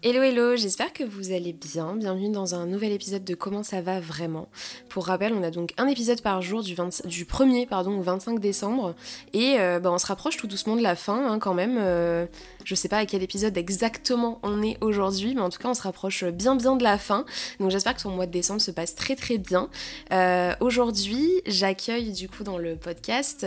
[0.00, 1.96] Hello hello, j'espère que vous allez bien.
[1.96, 4.48] Bienvenue dans un nouvel épisode de Comment ça va vraiment.
[4.88, 8.94] Pour rappel, on a donc un épisode par jour du, 1er pardon, au 25 décembre
[9.32, 11.78] et euh, bah, on se rapproche tout doucement de la fin hein, quand même.
[11.80, 12.26] Euh,
[12.62, 15.74] je sais pas à quel épisode exactement on est aujourd'hui, mais en tout cas on
[15.74, 17.24] se rapproche bien bien de la fin.
[17.58, 19.68] Donc j'espère que ton mois de décembre se passe très très bien.
[20.12, 23.44] Euh, aujourd'hui, j'accueille du coup dans le podcast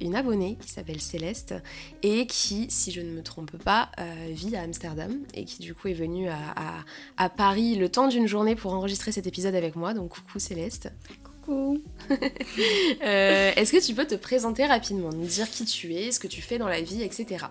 [0.00, 1.56] une abonnée qui s'appelle Céleste
[2.04, 3.90] et qui, si je ne me trompe pas,
[4.28, 8.56] vit à Amsterdam et qui du coup est venue à, Paris le temps d'une journée
[8.56, 9.94] pour enregistrer cet épisode avec moi.
[9.94, 10.90] Donc coucou Céleste.
[11.44, 11.82] Coucou.
[13.02, 16.26] Euh, est-ce que tu peux te présenter rapidement, nous dire qui tu es, ce que
[16.26, 17.46] tu fais dans la vie, etc.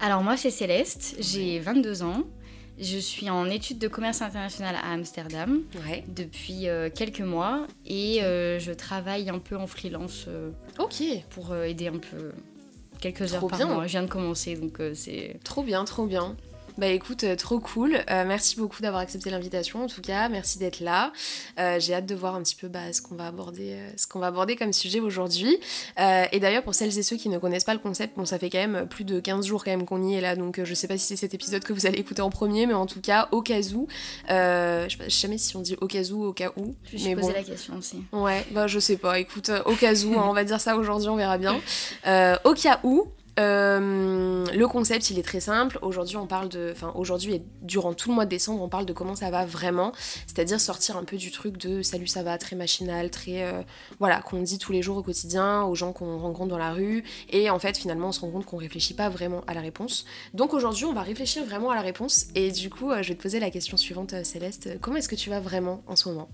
[0.00, 2.22] Alors moi c'est Céleste, j'ai 22 ans.
[2.78, 5.62] Je suis en études de commerce international à Amsterdam
[6.08, 10.26] depuis euh, quelques mois et euh, je travaille un peu en freelance
[10.78, 12.32] ok pour aider un peu
[13.00, 13.86] quelques heures par mois.
[13.86, 16.36] Je viens de commencer donc c'est trop bien, trop bien.
[16.78, 17.94] Bah écoute, euh, trop cool.
[18.10, 20.28] Euh, merci beaucoup d'avoir accepté l'invitation en tout cas.
[20.28, 21.10] Merci d'être là.
[21.58, 24.18] Euh, j'ai hâte de voir un petit peu bah, ce qu'on va aborder, ce qu'on
[24.18, 25.58] va aborder comme sujet aujourd'hui.
[25.96, 28.50] et d'ailleurs pour celles et ceux qui ne connaissent pas le concept, bon ça fait
[28.50, 30.86] quand même plus de 15 jours quand même qu'on y est là, donc je sais
[30.86, 33.28] pas si c'est cet épisode que vous allez écouter en premier, mais en tout cas
[33.32, 33.88] au cas où,
[34.28, 36.74] je sais jamais si on dit au cas où, au cas où.
[36.84, 38.02] Je me suis posé la question aussi.
[38.12, 39.18] Ouais, bah je sais pas.
[39.18, 41.58] Écoute, au cas où, hein, on va dire ça aujourd'hui, on verra bien.
[42.44, 43.08] au cas où.
[43.38, 45.78] Euh, le concept, il est très simple.
[45.82, 46.70] Aujourd'hui, on parle de.
[46.72, 49.44] Enfin, aujourd'hui et durant tout le mois de décembre, on parle de comment ça va
[49.44, 49.92] vraiment.
[50.26, 53.42] C'est-à-dire sortir un peu du truc de salut, ça va, très machinal, très.
[53.42, 53.62] Euh,
[53.98, 57.04] voilà, qu'on dit tous les jours au quotidien, aux gens qu'on rencontre dans la rue.
[57.30, 60.06] Et en fait, finalement, on se rend compte qu'on réfléchit pas vraiment à la réponse.
[60.32, 62.26] Donc aujourd'hui, on va réfléchir vraiment à la réponse.
[62.34, 64.78] Et du coup, euh, je vais te poser la question suivante, Céleste.
[64.80, 66.28] Comment est-ce que tu vas vraiment en ce moment?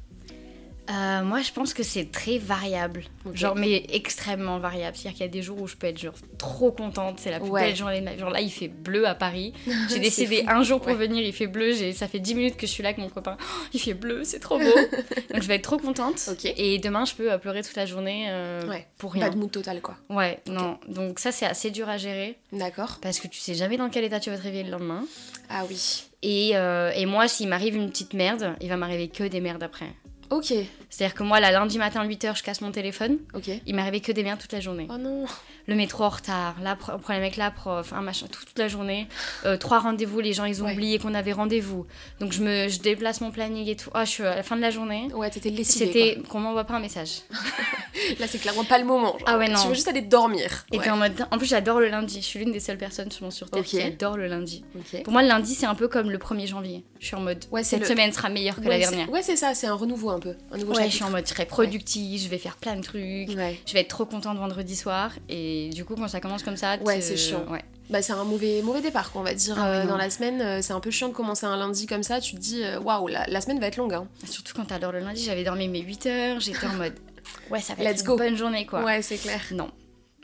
[0.91, 3.05] Euh, moi, je pense que c'est très variable.
[3.33, 4.97] Genre, mais extrêmement variable.
[4.97, 7.39] C'est-à-dire qu'il y a des jours où je peux être genre trop contente, c'est la
[7.39, 8.19] plus belle journée de ma vie.
[8.19, 9.53] Genre là, il fait bleu à Paris.
[9.89, 11.73] J'ai décidé un jour pour venir, il fait bleu.
[11.93, 13.37] Ça fait 10 minutes que je suis là avec mon copain.
[13.41, 14.65] Oh, il fait bleu, c'est trop beau.
[15.33, 16.29] Donc je vais être trop contente.
[16.57, 18.61] Et demain, je peux euh, pleurer toute la journée euh,
[18.99, 19.27] pour rien.
[19.27, 19.97] Pas de mood total, quoi.
[20.11, 20.79] Ouais, non.
[20.89, 22.39] Donc ça, c'est assez dur à gérer.
[22.53, 22.99] D'accord.
[23.01, 25.05] Parce que tu sais jamais dans quel état tu vas te réveiller le lendemain.
[25.49, 26.05] Ah oui.
[26.23, 29.93] Et, et moi, s'il m'arrive une petite merde, il va m'arriver que des merdes après.
[30.33, 30.82] Ok.
[30.93, 33.17] C'est-à-dire que moi, là, lundi matin, 8h, je casse mon téléphone.
[33.33, 33.49] Ok.
[33.65, 34.87] Il m'arrivait que des merdes toute la journée.
[34.91, 35.25] Oh non.
[35.67, 39.09] Le métro en retard, là, problème avec la prof, un machin, toute la journée.
[39.47, 41.87] Euh, trois rendez-vous, les gens, ils ont oublié qu'on avait rendez-vous.
[42.21, 43.89] Donc, je, me, je déplace mon planning et tout.
[43.95, 45.09] Ah, je suis à la fin de la journée.
[45.15, 45.87] Ouais, t'étais lessivée.
[45.87, 47.23] C'était qu'on m'envoie pas un message.
[48.21, 49.17] là, c'est clairement pas le moment.
[49.25, 49.63] ah ouais, non.
[49.63, 50.67] Tu veux juste aller dormir.
[50.73, 51.27] Et en mode.
[51.31, 52.21] En plus, j'adore le lundi.
[52.21, 54.63] Je suis l'une des seules personnes sur Terre qui adore le lundi.
[55.05, 56.85] Pour moi, le lundi, c'est un peu comme le 1er janvier.
[57.01, 57.47] Je suis en mode.
[57.51, 59.09] Ouais, cette semaine sera meilleure que la dernière.
[59.11, 60.35] Ouais, c'est ça, c'est un renouveau un peu.
[60.51, 63.73] Un nouveau je suis en mode très productive, je vais faire plein de trucs, je
[63.73, 65.13] vais être trop contente vendredi soir.
[65.29, 67.45] Et du coup, quand ça commence comme ça, ouais, c'est chiant.
[67.49, 67.63] Ouais.
[67.91, 69.57] Bah, c'est un mauvais, mauvais départ, on va dire.
[69.59, 72.03] Ah euh, dans la semaine, euh, c'est un peu chiant de commencer un lundi comme
[72.03, 72.21] ça.
[72.21, 73.93] Tu te dis, euh, waouh, la, semaine va être longue.
[73.93, 74.07] Hein.
[74.25, 76.95] Surtout quand t'adores le lundi, j'avais dormi mes 8 heures, j'étais en mode,
[77.51, 78.83] ouais, ça va être une bonne journée, quoi.
[78.83, 79.41] Ouais, c'est clair.
[79.51, 79.71] Non,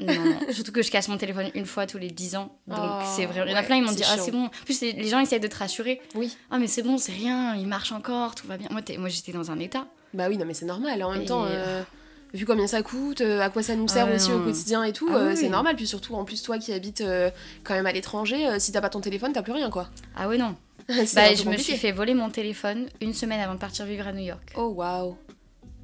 [0.00, 2.56] non, surtout que je casse mon téléphone une fois tous les 10 ans.
[2.66, 3.42] Donc oh, c'est vrai.
[3.46, 4.46] Il y en a plein, ils m'ont dit Ah, c'est bon.
[4.46, 6.00] En plus, les gens essayent de te rassurer.
[6.14, 6.36] Oui.
[6.50, 8.68] Ah, mais c'est bon, c'est rien, il marche encore, tout va bien.
[8.70, 9.86] Moi, moi j'étais dans un état.
[10.14, 11.02] Bah oui, non, mais c'est normal.
[11.02, 11.82] En même temps, euh,
[12.32, 15.08] vu combien ça coûte, euh, à quoi ça nous sert aussi au quotidien et tout,
[15.10, 15.76] ah euh, c'est normal.
[15.76, 17.04] Puis surtout, en plus, toi qui habites
[17.64, 19.88] quand même à l'étranger, si t'as pas ton téléphone, t'as plus rien, quoi.
[20.16, 20.56] Ah ouais, non.
[20.88, 24.12] bah, je me suis fait voler mon téléphone une semaine avant de partir vivre à
[24.12, 24.52] New York.
[24.56, 25.16] Oh, waouh.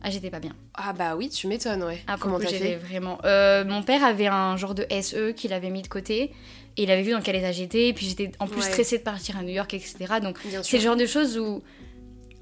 [0.06, 0.52] Ah, j'étais pas bien.
[0.74, 2.02] Ah bah oui, tu m'étonnes, ouais.
[2.06, 3.18] Ah, Comment t'as fait vraiment.
[3.66, 6.32] mon père avait un genre de SE qu'il avait mis de côté
[6.76, 7.88] et il avait vu dans quel état j'étais.
[7.88, 9.96] Et puis j'étais en plus stressée de partir à New York, etc.
[10.22, 11.62] Donc c'est le genre de choses où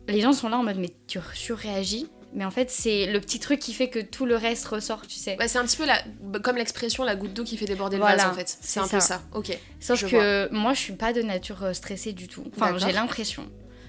[0.08, 3.38] les gens sont là en mode mais tu surréagis mais en fait c'est le petit
[3.38, 6.02] truc qui fait que tout le reste ressort tu sais c'est un petit peu la,
[6.40, 9.00] comme l'expression la goutte d'eau qui fait déborder le vase en fait c'est un peu
[9.00, 12.76] ça ok sauf que moi je suis pas de nature euh, stressée du tout enfin
[12.78, 13.44] j'ai l'impression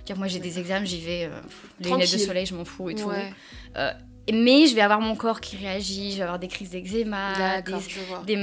[0.06, 1.40] car moi j'ai des examens j'y vais euh,
[1.80, 3.12] les lunettes de soleil je m'en fous et tout
[3.78, 3.92] euh,
[4.32, 7.62] mais je vais avoir mon corps qui réagit, je vais avoir des crises d'eczéma,
[8.26, 8.38] des,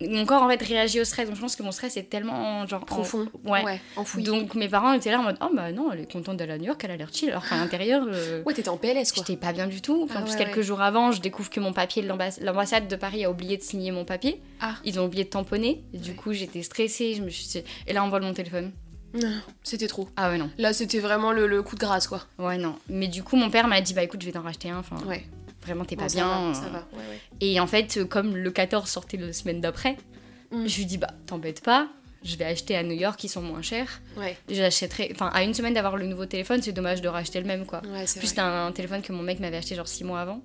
[0.00, 1.26] mon corps en fait réagit au stress.
[1.26, 3.80] Donc je pense que mon stress est tellement genre profond, ouais.
[3.96, 4.22] enfoui.
[4.22, 6.58] Donc mes parents étaient là en mode oh bah non, elle est contente d'aller à
[6.58, 7.30] New York, elle a l'air chill.
[7.30, 9.24] Alors qu'à l'intérieur, euh, ouais t'étais en PLS quoi.
[9.26, 10.04] J'étais pas bien du tout.
[10.04, 13.24] en ah plus quelques jours avant, je découvre que mon papier de l'ambassade de Paris
[13.24, 14.40] a oublié de signer mon papier.
[14.60, 14.74] Ah.
[14.84, 15.82] Ils ont oublié de tamponner.
[15.92, 18.70] Du coup j'étais stressée, je me suis et là on vole mon téléphone.
[19.62, 20.08] C'était trop.
[20.16, 20.50] Ah ouais, non.
[20.58, 22.22] Là, c'était vraiment le, coup de grâce, quoi.
[22.38, 22.76] Ouais, non.
[22.88, 24.78] Mais du coup, mon père m'a dit, bah écoute, je vais t'en racheter un.
[24.78, 25.24] Enfin, ouais.
[25.62, 26.52] Vraiment, t'es pas bien.
[26.52, 26.86] ça va.
[26.92, 27.20] Ouais, ouais.
[27.40, 29.96] Et en fait, comme le 14 sortait la semaine d'après,
[30.50, 30.66] mm.
[30.66, 31.88] je lui dis, bah t'embête pas,
[32.22, 34.00] je vais acheter à New York, qui sont moins chers.
[34.16, 34.36] Ouais.
[34.48, 35.10] J'achèterai.
[35.14, 37.82] Enfin, à une semaine d'avoir le nouveau téléphone, c'est dommage de racheter le même, quoi.
[37.86, 40.42] Ouais, Plus, c'était un, téléphone que mon mec m'avait acheté genre 6 mois avant.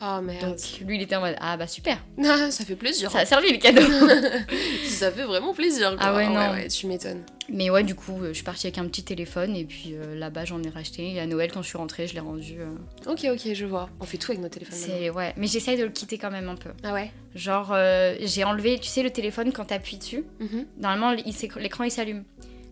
[0.00, 0.50] Oh merde.
[0.50, 1.98] Donc lui, il était en mode Ah bah super.
[2.24, 3.10] Ah, ça fait plaisir.
[3.10, 3.80] Ça a servi le cadeau.
[4.88, 5.90] ça fait vraiment plaisir.
[5.96, 5.98] Quoi.
[6.00, 6.34] Ah ouais, non.
[6.52, 7.22] ouais, tu m'étonnes.
[7.50, 10.14] Mais ouais, du coup, euh, je suis partie avec un petit téléphone et puis euh,
[10.14, 11.14] là-bas, j'en ai racheté.
[11.14, 12.56] Et à Noël, quand je suis rentrée, je l'ai rendu.
[12.60, 12.66] euh,
[13.10, 13.88] Ok, ok, je vois.
[14.00, 14.76] On fait tout avec nos téléphones.
[14.78, 16.70] C'est ouais, mais j'essaye de le quitter quand même un peu.
[16.84, 17.10] Ah ouais?
[17.34, 20.24] Genre, euh, j'ai enlevé, tu sais, le téléphone quand t'appuies dessus?
[20.40, 20.66] Mhm.
[20.78, 22.24] Normalement, il s'éc- l'écran il s'allume.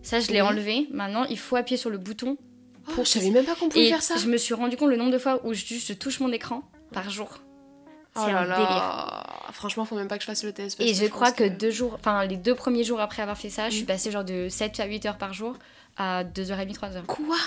[0.03, 0.47] Ça, je l'ai Oui.
[0.47, 0.87] enlevé.
[0.91, 2.37] Maintenant, il faut appuyer sur le bouton.
[2.91, 4.15] Oh, je savais même pas qu'on pouvait Et faire ça.
[4.15, 6.61] je me suis rendu compte le nombre de fois où je touche mon écran
[7.01, 7.29] par jour.
[8.15, 8.55] Oh C'est là un là.
[8.57, 9.53] délire.
[9.53, 10.77] Franchement, faut même pas que je fasse le test.
[10.77, 13.49] parce Et je, crois que, deux jours, enfin les deux premiers jours après avoir fait
[13.49, 13.87] ça, je suis Mhm.
[13.87, 15.55] passée genre de 7 à 8 heures par jour
[15.97, 17.03] à 2h30, 3h.
[17.05, 17.37] Quoi?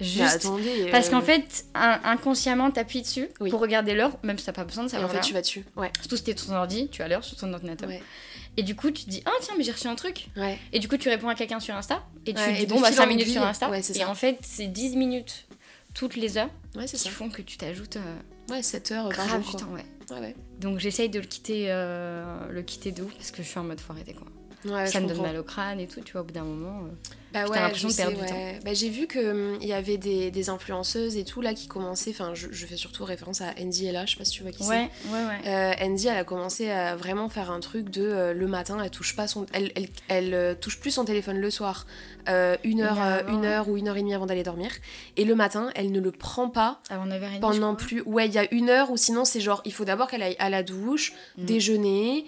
[0.00, 0.22] Juste.
[0.46, 0.88] attendez.
[0.90, 3.50] Parce euh, qu'en fait, un- inconsciemment, t'appuies dessus Oui.
[3.50, 5.40] pour regarder l'heure, même si t'as pas besoin de Et savoir en fait, tu vas
[5.40, 5.64] dessus.
[5.76, 5.90] Ouais.
[6.00, 7.88] Surtout si t'es sur ton ordi, tu as l'heure sur ton ordinateur.
[7.88, 8.02] Ouais.
[8.56, 10.28] Et du coup, tu te dis, ah tiens, mais j'ai reçu un truc.
[10.36, 10.58] Ouais.
[10.72, 12.02] Et du coup, tu réponds à quelqu'un sur Insta.
[12.26, 13.76] Et tu Ouais, dis, et bon, bah fil 5 en minutes sur Insta.
[13.78, 14.08] Et ça.
[14.08, 15.46] en fait, c'est 10 minutes
[15.92, 16.50] toutes les heures
[16.86, 17.10] qui ça.
[17.10, 18.16] font que tu t'ajoutes euh,
[18.50, 19.56] Ouais, 7 heures par grave jour.
[19.56, 19.84] temps, ouais.
[20.10, 20.36] Ouais, ouais.
[20.60, 23.06] Donc j'essaye de le quitter, euh, le quitter d'où?
[23.06, 24.26] Parce que je suis en mode faut arrêter quoi.
[24.70, 26.84] Ouais, ça me donne mal au crâne et tout, tu vois, au bout d'un moment.
[26.84, 26.88] euh.
[27.34, 28.58] Bah ouais, l'impression de perdre sais, du ouais.
[28.64, 32.32] Bah, j'ai vu qu'il y avait des, des influenceuses et tout là qui commençaient, enfin
[32.34, 34.62] je, je fais surtout référence à Andy Ella, je sais pas si tu vois qui
[34.62, 35.38] Ouais, ouais, ouais.
[35.44, 35.50] c'est.
[35.50, 38.90] Euh, Andy elle a commencé à vraiment faire un truc de euh, le matin elle
[38.90, 41.86] touche pas son elle, elle, elle, euh, touche plus son téléphone le soir
[42.26, 43.46] une heure Une heure avant, une ouais.
[43.48, 44.70] heure ou une heure et demie avant d'aller dormir
[45.18, 47.40] et le matin elle ne le prend pas Avant 9h30.
[47.40, 50.08] pendant plus ouais il y a une heure ou sinon c'est genre il faut d'abord
[50.08, 51.44] qu'elle aille à la douche Mm.
[51.46, 52.24] déjeuner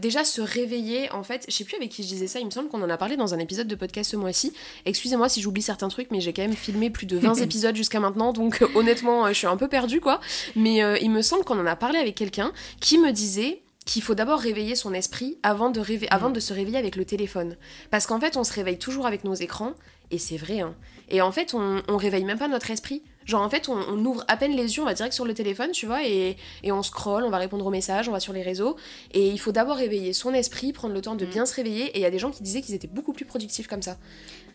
[0.00, 2.50] déjà se réveiller en fait je sais plus avec qui je disais ça il me
[2.50, 4.47] semble qu'on en a parlé dans un épisode de podcast ce mois-ci
[4.84, 8.00] excusez-moi si j'oublie certains trucs mais j'ai quand même filmé plus de 20 épisodes jusqu'à
[8.00, 10.20] maintenant donc euh, honnêtement euh, je suis un peu perdue quoi
[10.56, 14.02] mais euh, il me semble qu'on en a parlé avec quelqu'un qui me disait qu'il
[14.02, 17.56] faut d'abord réveiller son esprit avant de, avant de se réveiller avec le téléphone.
[17.90, 19.72] Parce qu'en fait, on se réveille toujours avec nos écrans,
[20.10, 20.60] et c'est vrai.
[20.60, 20.74] Hein.
[21.08, 23.02] Et en fait, on, on réveille même pas notre esprit.
[23.28, 25.34] Genre, en fait, on, on ouvre à peine les yeux, on va direct sur le
[25.34, 28.32] téléphone, tu vois, et, et on scrolle, on va répondre aux messages, on va sur
[28.32, 28.76] les réseaux.
[29.12, 31.30] Et il faut d'abord réveiller son esprit, prendre le temps de Mm.
[31.30, 31.84] bien se réveiller.
[31.90, 33.98] Et il y a des gens qui disaient qu'ils étaient beaucoup plus productifs comme ça.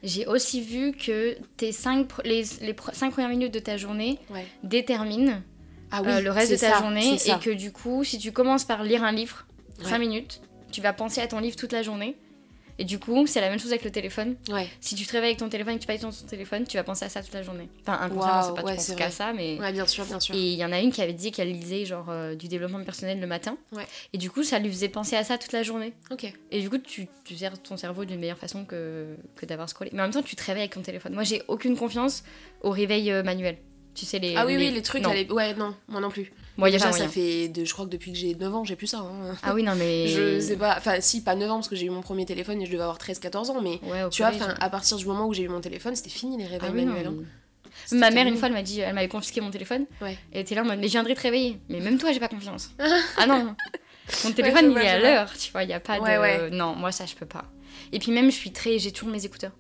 [0.02, 4.46] J'ai aussi vu que tes cinq, les, les 5 premières minutes de ta journée Ouais.
[4.64, 5.42] déterminent
[5.92, 8.66] Ah euh, le reste de ta ça, journée et que du coup, si tu commences
[8.66, 9.46] par lire un livre,
[9.84, 9.90] Ouais.
[9.90, 10.42] 5 minutes,
[10.72, 12.16] tu vas penser à ton livre toute la journée.
[12.80, 14.36] Et du coup, c'est la même chose avec le téléphone.
[14.50, 14.68] Ouais.
[14.81, 16.78] Si tu te réveilles avec ton téléphone et que tu parles sur ton téléphone, tu
[16.78, 17.70] vas penser à ça toute la journée.
[17.81, 19.60] Enfin, inconsciemment, Waouh, c'est pas ouais, tu penses c'est qu'à ça, mais.
[19.60, 20.34] ouais, bien sûr, bien sûr.
[20.34, 22.84] Et il y en a une qui avait dit qu'elle lisait genre euh, du développement
[22.84, 23.58] personnel le matin.
[23.74, 23.86] Ouais.
[24.14, 25.94] Et du coup, ça lui faisait penser à ça toute la journée.
[26.12, 26.31] Ok.
[26.52, 29.92] Et du coup, tu, tu gères ton cerveau d'une meilleure façon que, que d'avoir scrollé.
[29.94, 31.14] Mais en même temps, tu te réveilles avec ton téléphone.
[31.14, 32.24] Moi, j'ai aucune confiance
[32.62, 33.58] au réveil euh, manuel.
[33.94, 34.36] Tu sais, les.
[34.36, 35.14] Ah oui, oui, les trucs, non.
[35.14, 36.34] les- ouais, non, moi non plus.
[36.58, 37.08] Moi, il y a pas ça moyen.
[37.10, 39.00] fait, de, je crois que depuis que j'ai 9 ans, j'ai plus ça.
[39.00, 39.36] hein.
[39.42, 40.08] Ah oui, non, mais.
[40.08, 42.62] Je sais pas, enfin si, pas 9 ans parce que j'ai eu mon premier téléphone
[42.62, 45.26] et je devais avoir 13-14 ans, mais Ouais, tu vois, enfin, à partir du moment
[45.28, 47.08] où j'ai eu mon téléphone, c'était fini les Ah réveils oui, non, manuels.
[47.08, 47.24] hein.
[47.92, 49.86] Ma mère, une fois, elle m'a dit, elle m'avait confisqué mon téléphone.
[50.02, 50.16] Ouais.
[50.32, 51.60] Elle était là en mode, mais je viendrai te réveiller.
[51.70, 52.70] Mais même toi, j'ai pas confiance.
[53.18, 53.56] ah non.
[54.24, 56.50] Mon téléphone, il est à l'heure, tu vois, il y a pas de.
[56.52, 57.46] Non, moi, ça, je peux pas.
[57.92, 58.78] Et puis même, je suis très.
[58.78, 59.52] J'ai toujours mes écouteurs.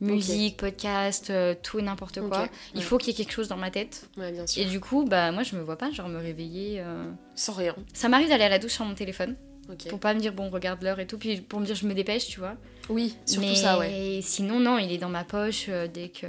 [0.00, 2.48] Musique, podcast, euh, tout et n'importe quoi.
[2.74, 2.82] Il ouais.
[2.82, 4.08] faut qu'il y ait quelque chose dans ma tête.
[4.16, 4.62] Ouais, bien sûr.
[4.62, 6.80] Et du coup, bah, moi, je me vois pas, genre, me réveiller.
[6.80, 7.04] euh.
[7.34, 7.74] Sans rien.
[7.92, 9.36] Ça m'arrive d'aller à la douche sur mon téléphone.
[9.70, 9.88] Ok.
[9.88, 11.18] Pour pas me dire, bon, regarde l'heure et tout.
[11.18, 12.56] Puis pour me dire, je me dépêche, tu vois.
[12.88, 14.20] Oui, surtout mais ça, ouais.
[14.22, 16.26] sinon, non, il est dans ma poche euh, dès que.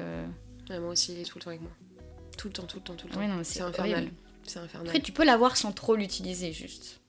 [0.69, 1.71] Ouais, Moi aussi, il est tout le temps avec moi.
[2.37, 3.43] Tout le temps, tout le temps, tout le temps.
[3.43, 4.09] C'est infernal.
[4.45, 4.87] C'est infernal.
[4.87, 7.00] Après, tu peux l'avoir sans trop l'utiliser, juste.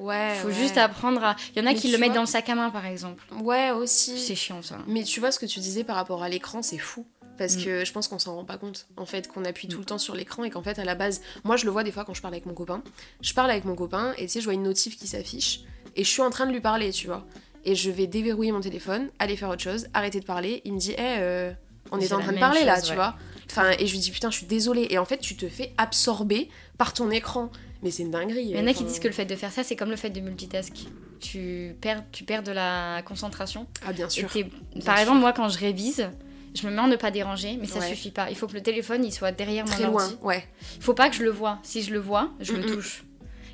[0.00, 0.34] Ouais.
[0.42, 0.54] Faut ouais.
[0.54, 1.36] juste apprendre à.
[1.54, 3.24] Il y en a Mais qui le mettent dans le sac à main, par exemple.
[3.42, 4.18] Ouais, aussi.
[4.18, 4.78] C'est chiant, ça.
[4.86, 7.06] Mais tu vois ce que tu disais par rapport à l'écran, c'est fou.
[7.38, 7.64] Parce Mm.
[7.64, 9.96] que je pense qu'on s'en rend pas compte, en fait, qu'on appuie tout le temps
[9.98, 12.12] sur l'écran et qu'en fait, à la base, moi je le vois des fois quand
[12.12, 12.82] je parle avec mon copain.
[13.22, 15.60] Je parle avec mon copain et tu sais, je vois une notif qui s'affiche
[15.96, 17.24] et je suis en train de lui parler, tu vois.
[17.64, 20.60] Et je vais déverrouiller mon téléphone, aller faire autre chose, arrêter de parler.
[20.66, 21.52] Il me dit, hé, euh,
[21.90, 23.16] on est en train de parler là, tu vois.
[23.50, 24.86] Enfin, et je lui dis, putain, je suis désolée.
[24.90, 27.50] Et en fait, tu te fais absorber par ton écran.
[27.82, 28.42] Mais c'est une dinguerie.
[28.44, 29.96] Il y en a qui disent que le fait de faire ça, c'est comme le
[29.96, 30.72] fait de multitask.
[31.20, 33.66] Tu perds, tu perds de la concentration.
[33.86, 34.28] Ah, bien sûr.
[34.32, 34.44] Bien
[34.84, 35.00] Par sûr.
[35.02, 36.08] exemple, moi, quand je révise,
[36.54, 37.88] je me mets en ne pas déranger, mais ça Ouais.
[37.88, 38.28] suffit pas.
[38.30, 40.16] Il faut que le téléphone il soit derrière Très mon loin, ordi.
[40.22, 40.44] ouais.
[40.76, 41.58] Il faut pas que je le vois.
[41.62, 43.04] Si je le vois, je le touche.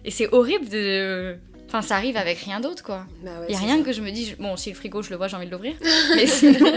[0.04, 1.36] Et c'est horrible de.
[1.68, 3.06] Enfin, ça arrive avec rien d'autre, quoi.
[3.24, 3.82] Bah ouais, Il y a rien ça.
[3.82, 5.50] que je me dis, je- bon, si le frigo, je le vois, j'ai envie de
[5.50, 5.74] l'ouvrir.
[6.14, 6.70] Mais sinon,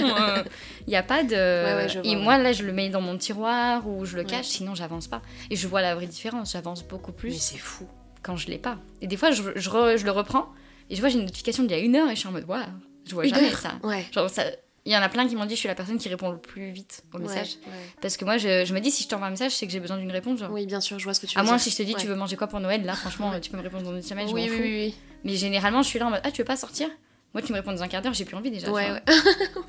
[0.88, 1.36] il n'y a pas de.
[1.36, 4.24] ouais, je vois, Et moi, là, je le mets dans mon tiroir ou je le
[4.24, 5.22] cache, sinon, j'avance pas.
[5.52, 6.54] Et je vois la vraie différence.
[6.54, 7.88] J'avance beaucoup Mais plus c'est fou.
[8.24, 8.78] quand je l'ai pas.
[9.02, 10.48] Et des fois, je, je, re- je le reprends
[10.90, 12.32] et je vois, j'ai une notification d'il y a une heure et je suis en
[12.32, 12.68] mode, voilà,
[13.08, 13.74] je vois Une jamais heure ça.
[13.84, 14.06] Ouais.
[14.12, 14.44] Genre, ça.
[14.90, 16.40] Il y en a plein qui m'ont dit je suis la personne qui répond le
[16.40, 17.58] plus vite aux messages.
[17.68, 17.94] Ouais, ouais.
[18.02, 19.80] Parce que moi, je, je me dis, si je t'envoie un message, c'est que j'ai
[19.80, 20.40] besoin d'une réponse.
[20.40, 20.52] Genre.
[20.52, 21.62] Oui, bien sûr, je vois ce que tu veux à moins dire.
[21.64, 23.62] si je te dis, tu veux manger quoi pour Noël, là, franchement, tu peux me
[23.62, 24.64] répondre dans une semaine, je oui, m'en oui, fous.
[24.64, 24.96] oui.
[25.26, 26.90] Mais généralement, je suis là en mode, ah, tu veux pas sortir?
[27.36, 28.72] Moi, tu me réponds dans un quart d'heure, j'ai plus envie déjà.
[28.72, 29.02] Ouais, ouais.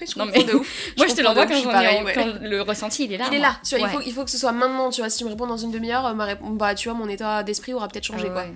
[0.07, 0.93] je Non, mais- de ouf.
[0.97, 2.13] Moi, je te l'envoie quand, ouf, ouais.
[2.15, 3.27] quand le ressenti, il est là.
[3.31, 5.11] Il est là, tu vois, il, faut, il faut que ce soit maintenant, tu vois,
[5.11, 7.75] si tu me réponds dans une demi-heure, euh, ma bah tu vois, mon état d'esprit
[7.75, 8.47] aura peut-être changé, Ah quoi.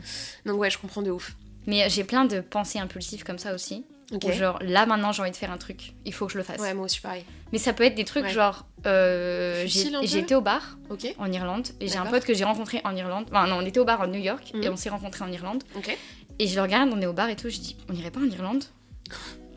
[0.46, 1.36] Donc ouais, je comprends de ouf.
[1.66, 3.84] Mais j'ai plein de pensées impulsives comme ça aussi.
[4.22, 5.92] Où genre, là maintenant, j'ai envie de faire un truc.
[6.04, 6.60] Il faut que je le fasse.
[6.60, 7.24] Ouais, moi aussi pareil.
[7.52, 8.30] Mais ça peut être des trucs Ouais.
[8.32, 8.66] genre.
[8.86, 10.76] euh, été au bar
[11.18, 13.24] en Irlande et j'ai un pote que j'ai rencontré en Irlande.
[13.30, 14.72] Enfin, non, on était au bar à New York et Mhm.
[14.72, 15.62] on s'est rencontrés en Irlande.
[16.38, 17.48] Et je le regarde, on est au bar et tout.
[17.48, 18.64] Je dis, on irait pas en Irlande?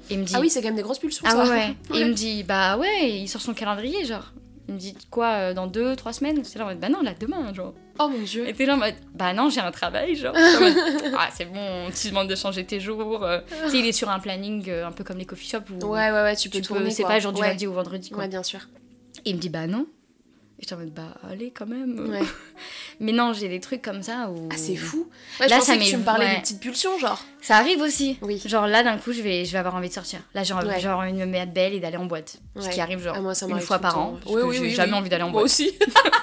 [0.09, 0.33] Et il me dit.
[0.35, 1.43] Ah oui, c'est quand même des grosses pulsions, Ah ça.
[1.43, 1.75] ouais, ouais.
[1.95, 4.31] Et il me dit, bah ouais, il sort son calendrier, genre.
[4.67, 6.43] Il me dit, quoi, euh, dans deux, trois semaines?
[6.43, 7.73] C'est là en mode, bah non, là, demain, genre.
[7.99, 8.47] Oh mon dieu.
[8.47, 10.35] Et t'es là en mode, bah non, j'ai un travail, genre.
[11.17, 13.23] Ah, c'est bon, tu demandes de changer tes jours.
[13.23, 13.39] euh.
[13.65, 15.85] tu sais, il est sur un planning euh, un peu comme les coffee shops où
[15.85, 17.47] Ouais, ouais, ouais, tu peux tu tourner, c'est pas jour du ouais.
[17.49, 18.23] lundi au vendredi, quoi.
[18.23, 18.59] Ouais, bien sûr.
[19.25, 19.87] Et il me dit, bah non.
[20.59, 22.09] Et j'étais en mode, bah allez, quand même.
[22.09, 22.21] Ouais.
[22.99, 24.49] Mais non, j'ai des trucs comme ça où.
[24.51, 25.07] Ah, c'est fou.
[25.39, 26.35] Ouais, je Là, ça que tu me parlais ouais.
[26.37, 27.23] de petites pulsions, genre.
[27.41, 28.17] Ça arrive aussi.
[28.23, 28.41] Oui.
[28.43, 30.19] Genre là, d'un coup, je vais, je vais avoir envie de sortir.
[30.33, 30.79] Là, j'ai envie, Ouais.
[30.79, 32.37] j'ai envie de me mettre belle et d'aller en boîte.
[32.59, 34.17] Ce qui arrive, genre, Ah, moi, ça une fois par an.
[34.25, 34.97] Oui, que oui, j'ai oui, jamais oui.
[34.97, 35.45] envie d'aller en Moi boîte.
[35.51, 35.71] aussi.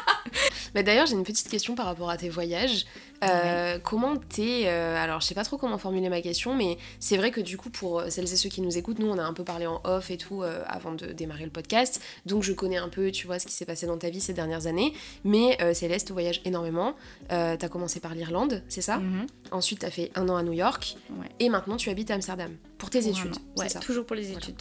[0.75, 2.85] Mais d'ailleurs, j'ai une petite question par rapport à tes voyages.
[3.23, 4.64] Euh, Comment t'es.
[4.66, 7.57] euh, alors, je sais pas trop comment formuler ma question, mais c'est vrai que du
[7.57, 9.66] coup, pour euh, celles et ceux qui nous écoutent, nous, on a un peu parlé
[9.66, 12.02] en off et tout euh, avant de démarrer le podcast.
[12.26, 14.35] Donc, je connais un peu, tu vois, ce qui s'est passé dans ta vie ces
[14.35, 14.93] dernières années.
[15.25, 16.95] Mais Céleste voyage énormément.
[17.28, 19.26] T'as commencé par l'Irlande, c'est ça Mhm.
[19.52, 20.97] Ensuite, t'as fait un an à New York.
[21.19, 21.28] Ouais.
[21.40, 23.37] Et maintenant, tu habites à Amsterdam pour tes études.
[23.57, 23.81] Ouais, c'est ça.
[23.81, 24.61] toujours pour les études.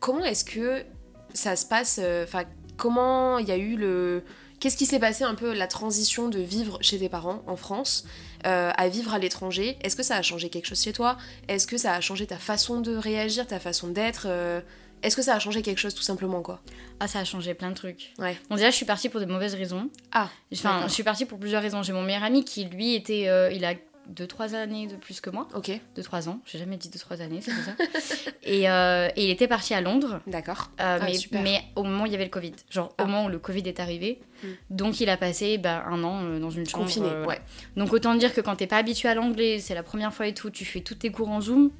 [0.00, 0.84] Comment est-ce que
[1.34, 2.44] ça se passe Enfin,
[2.76, 4.22] comment il y a eu le.
[4.60, 8.04] Qu'est-ce qui s'est passé un peu la transition de vivre chez tes parents en France
[8.46, 9.78] euh, à vivre à l'étranger?
[9.82, 11.16] Est-ce que ça a changé quelque chose chez toi?
[11.46, 14.60] Est-ce que ça a changé ta façon de réagir, ta façon d'être euh,
[15.04, 16.60] Est-ce que ça a changé quelque chose tout simplement quoi?
[16.98, 18.12] Ah, ça a changé plein de trucs.
[18.18, 18.36] Ouais.
[18.50, 19.90] Bon, déjà, je suis partie pour de mauvaises raisons.
[20.10, 21.84] Ah, Enfin, je suis partie pour plusieurs raisons.
[21.84, 23.28] J'ai mon meilleur ami qui, lui, était.
[23.28, 23.74] euh, il a
[24.14, 25.46] 2-3 années de plus que moi.
[25.54, 26.40] ok, 2-3 ans.
[26.46, 27.72] J'ai jamais dit 2-3 années, c'est ça.
[28.42, 30.20] et, euh, et il était parti à Londres.
[30.26, 30.70] d'accord.
[30.80, 31.42] euh, Ah, mais, super.
[31.42, 33.02] mais au moment où il y avait le Covid, genre Ah.
[33.04, 34.46] au moment où le Covid est arrivé, Mm.
[34.70, 36.84] donc il a passé bah, un an euh, dans une chambre.
[36.84, 37.40] Confiné, euh, voilà.
[37.40, 37.44] ouais.
[37.76, 40.34] Donc autant dire que quand t'es pas habitué à l'anglais, c'est la première fois et
[40.34, 41.70] tout, tu fais tous tes cours en Zoom.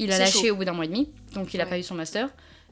[0.00, 0.54] Il a lâché chaud.
[0.54, 1.70] au bout d'un mois et demi, donc il a Ouais.
[1.70, 2.28] pas eu son master.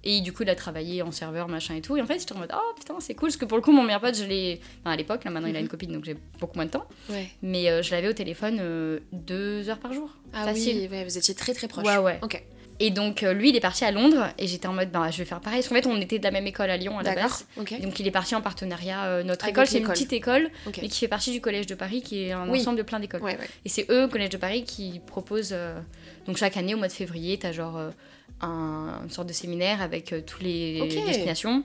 [0.09, 1.97] Et du coup, il a travaillé en serveur, machin et tout.
[1.97, 3.29] Et en fait, j'étais en mode, oh putain, c'est cool.
[3.29, 4.61] Parce que pour le coup, mon meilleur pote, je l'ai.
[4.83, 5.65] Enfin, à l'époque, là maintenant, il a Mhm.
[5.65, 6.87] une copine, donc j'ai beaucoup moins de temps.
[7.11, 7.29] Ouais.
[7.43, 10.11] Mais euh, je l'avais au téléphone euh, deux heures par jour.
[10.33, 10.77] Ah Facile.
[10.83, 11.85] oui, ouais, vous étiez très très proches.
[11.87, 12.19] Ouais, ouais.
[12.23, 12.41] Ok,
[12.79, 14.29] Et donc, euh, lui, il est parti à Londres.
[14.39, 15.61] Et j'étais en mode, bah, je vais faire pareil.
[15.61, 17.47] Parce qu'en fait, on était de la même école à Lyon à la base.
[17.57, 19.07] Donc, il est parti en partenariat.
[19.07, 20.79] euh, notre Avec école, c'est une petite école, Ok.
[20.83, 22.61] mais qui fait partie du Collège de Paris, qui est un Oui.
[22.61, 23.23] ensemble de plein d'écoles.
[23.23, 23.49] Ouais, ouais.
[23.65, 25.51] Et c'est eux, Collège de Paris, qui proposent.
[25.53, 25.81] euh,
[26.27, 27.91] donc chaque année, au mois de février, t'as genre euh,
[28.41, 31.65] un, une sorte de séminaire avec euh, tous les destinations.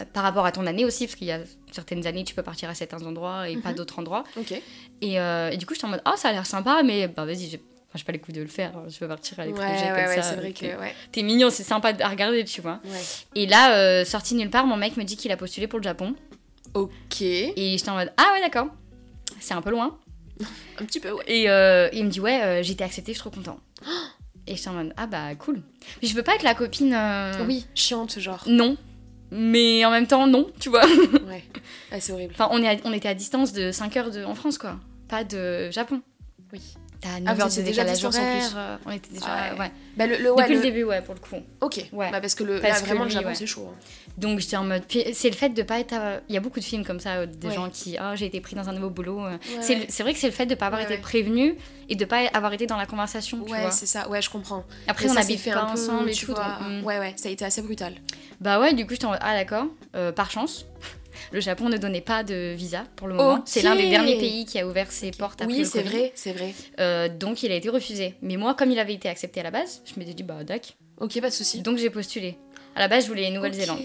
[0.00, 2.42] Euh, Par rapport à ton année aussi, parce qu'il y a certaines années, tu peux
[2.42, 3.74] partir à certains endroits et pas Mhm.
[3.76, 4.24] d'autres endroits.
[5.00, 7.24] Et, euh, et du coup, j'étais en mode, ah, ça a l'air sympa, mais bah
[7.24, 7.60] vas-y, j'ai
[7.94, 8.72] enfin, pas les coups de le faire.
[8.88, 10.22] Je veux partir à Ouais, l'étranger ouais, comme ouais, ça.
[10.22, 10.54] c'est vrai ok.
[10.60, 10.80] que.
[10.80, 10.94] Ouais.
[11.12, 12.80] T'es mignon, c'est sympa à regarder, tu vois.
[12.84, 13.00] ouais.
[13.36, 15.84] Et là, euh, sorti nulle part, mon mec me dit qu'il a postulé pour le
[15.84, 16.14] Japon.
[16.74, 17.22] Ok.
[17.22, 18.66] Et j'étais en mode, ah ouais, d'accord.
[19.40, 19.96] C'est un peu loin.
[20.80, 21.22] Un petit peu, ouais.
[21.28, 23.60] Et euh, il me dit ouais, euh, j'ai été acceptée, je suis trop content.
[24.46, 25.62] Et j'étais en mode ah bah cool.
[26.02, 26.92] Mais je veux pas être la copine.
[26.94, 28.44] euh, Oui, chiante, genre.
[28.46, 28.76] Non.
[29.30, 30.84] Mais en même temps non, tu vois.
[31.26, 31.42] Ouais.
[31.90, 32.34] Ah, c'est horrible.
[32.34, 34.76] Enfin on, est à- on était à distance de 5 heures de, en France quoi.
[35.08, 36.02] Pas de Japon.
[36.52, 36.60] Oui.
[37.04, 38.52] T'as 9 Ah, heures de décalage horaire.
[38.56, 39.60] euh, On était déjà Ah ouais.
[39.60, 39.70] ouais.
[39.96, 41.36] Bah, le, le, ouais, Depuis le- le début ouais pour le coup.
[41.60, 41.84] Ok.
[41.92, 42.10] Ouais.
[42.10, 43.68] Bah, parce que le, Parce là, que vraiment, lui, le Japon, c'est chaud.
[43.70, 43.76] hein.
[44.16, 44.82] Donc j'étais en mode.
[45.12, 45.92] C'est le fait de pas être.
[45.92, 47.98] à- Il y a beaucoup de films comme ça, euh, des gens qui.
[47.98, 49.20] Ah, j'ai été pris dans un nouveau boulot.
[49.24, 49.36] euh.
[49.60, 51.56] C'est vrai que c'est le fait de pas avoir été prévenu
[51.90, 53.42] et de pas avoir été dans la conversation.
[53.44, 53.70] tu Ouais, vois.
[53.70, 54.08] c'est ça.
[54.08, 54.64] Ouais, je comprends.
[54.88, 56.32] Après, on habite fait pas ensemble et tout.
[56.32, 56.84] hmm.
[56.84, 57.94] Ouais, ouais, ça a été assez brutal.
[58.40, 60.64] Bah ouais, du coup, j'étais en mode, ah d'accord, euh, par chance.
[61.32, 63.42] Le Japon ne donnait pas de visa pour le moment.
[63.46, 65.88] C'est l'un des derniers pays qui a ouvert ses portes après Oui, le c'est Covid.
[65.96, 66.54] vrai, c'est vrai.
[66.80, 68.14] Euh, donc il a été refusé.
[68.22, 70.76] Mais moi, comme il avait été accepté à la base, je m'étais dit, bah dac.
[71.00, 71.60] Ok, pas de soucis.
[71.62, 72.36] Donc j'ai postulé.
[72.76, 73.80] À la base, je voulais Nouvelle-Zélande.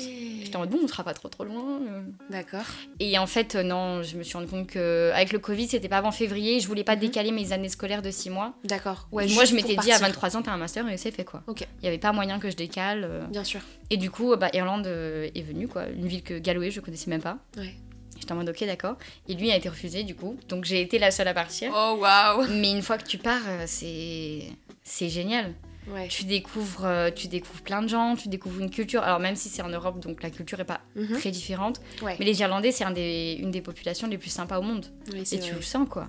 [0.50, 1.79] J'étais en mode, bon, on sera pas trop trop loin.
[1.88, 2.01] euh.
[2.32, 2.63] D'accord.
[3.00, 5.88] Et en fait, euh, non, je me suis rendu compte que avec le Covid, c'était
[5.89, 6.60] pas avant février.
[6.60, 7.01] Je voulais pas Mhm.
[7.01, 8.53] décaler mes années scolaires de 6 mois.
[8.63, 9.08] D'accord.
[9.12, 10.00] Ouais, moi, je m'étais dit, à partir.
[10.08, 11.44] 23 ans, t'as un master et c'est fait quoi.
[11.46, 11.62] Ok.
[11.82, 13.03] Il y avait pas moyen que je décale.
[13.03, 13.27] euh.
[13.27, 13.62] Bien sûr.
[13.91, 15.88] Et du coup, bah, Irlande est venue, quoi.
[15.88, 17.38] Une ville que Galway, je connaissais même pas.
[17.58, 17.75] Ouais.
[18.20, 18.98] J'étais en mode, ok, d'accord.
[19.27, 20.38] Et lui a été refusé, du coup.
[20.50, 21.72] Donc j'ai été la seule à partir.
[21.74, 22.48] Oh, waouh.
[22.50, 24.41] Mais une fois que tu pars, c'est
[24.84, 25.53] c'est génial.
[25.93, 26.08] Ouais.
[26.08, 29.01] Tu découvres, euh, tu découvres plein de gens, tu découvres une culture.
[29.03, 31.17] Alors même si c'est en Europe, donc la culture est pas Mhm.
[31.17, 31.81] très différente.
[32.01, 32.15] Ouais.
[32.19, 34.86] Mais les Irlandais, c'est un des, une des populations les plus sympas au monde.
[35.13, 36.08] Oui, Et tu le sens, quoi.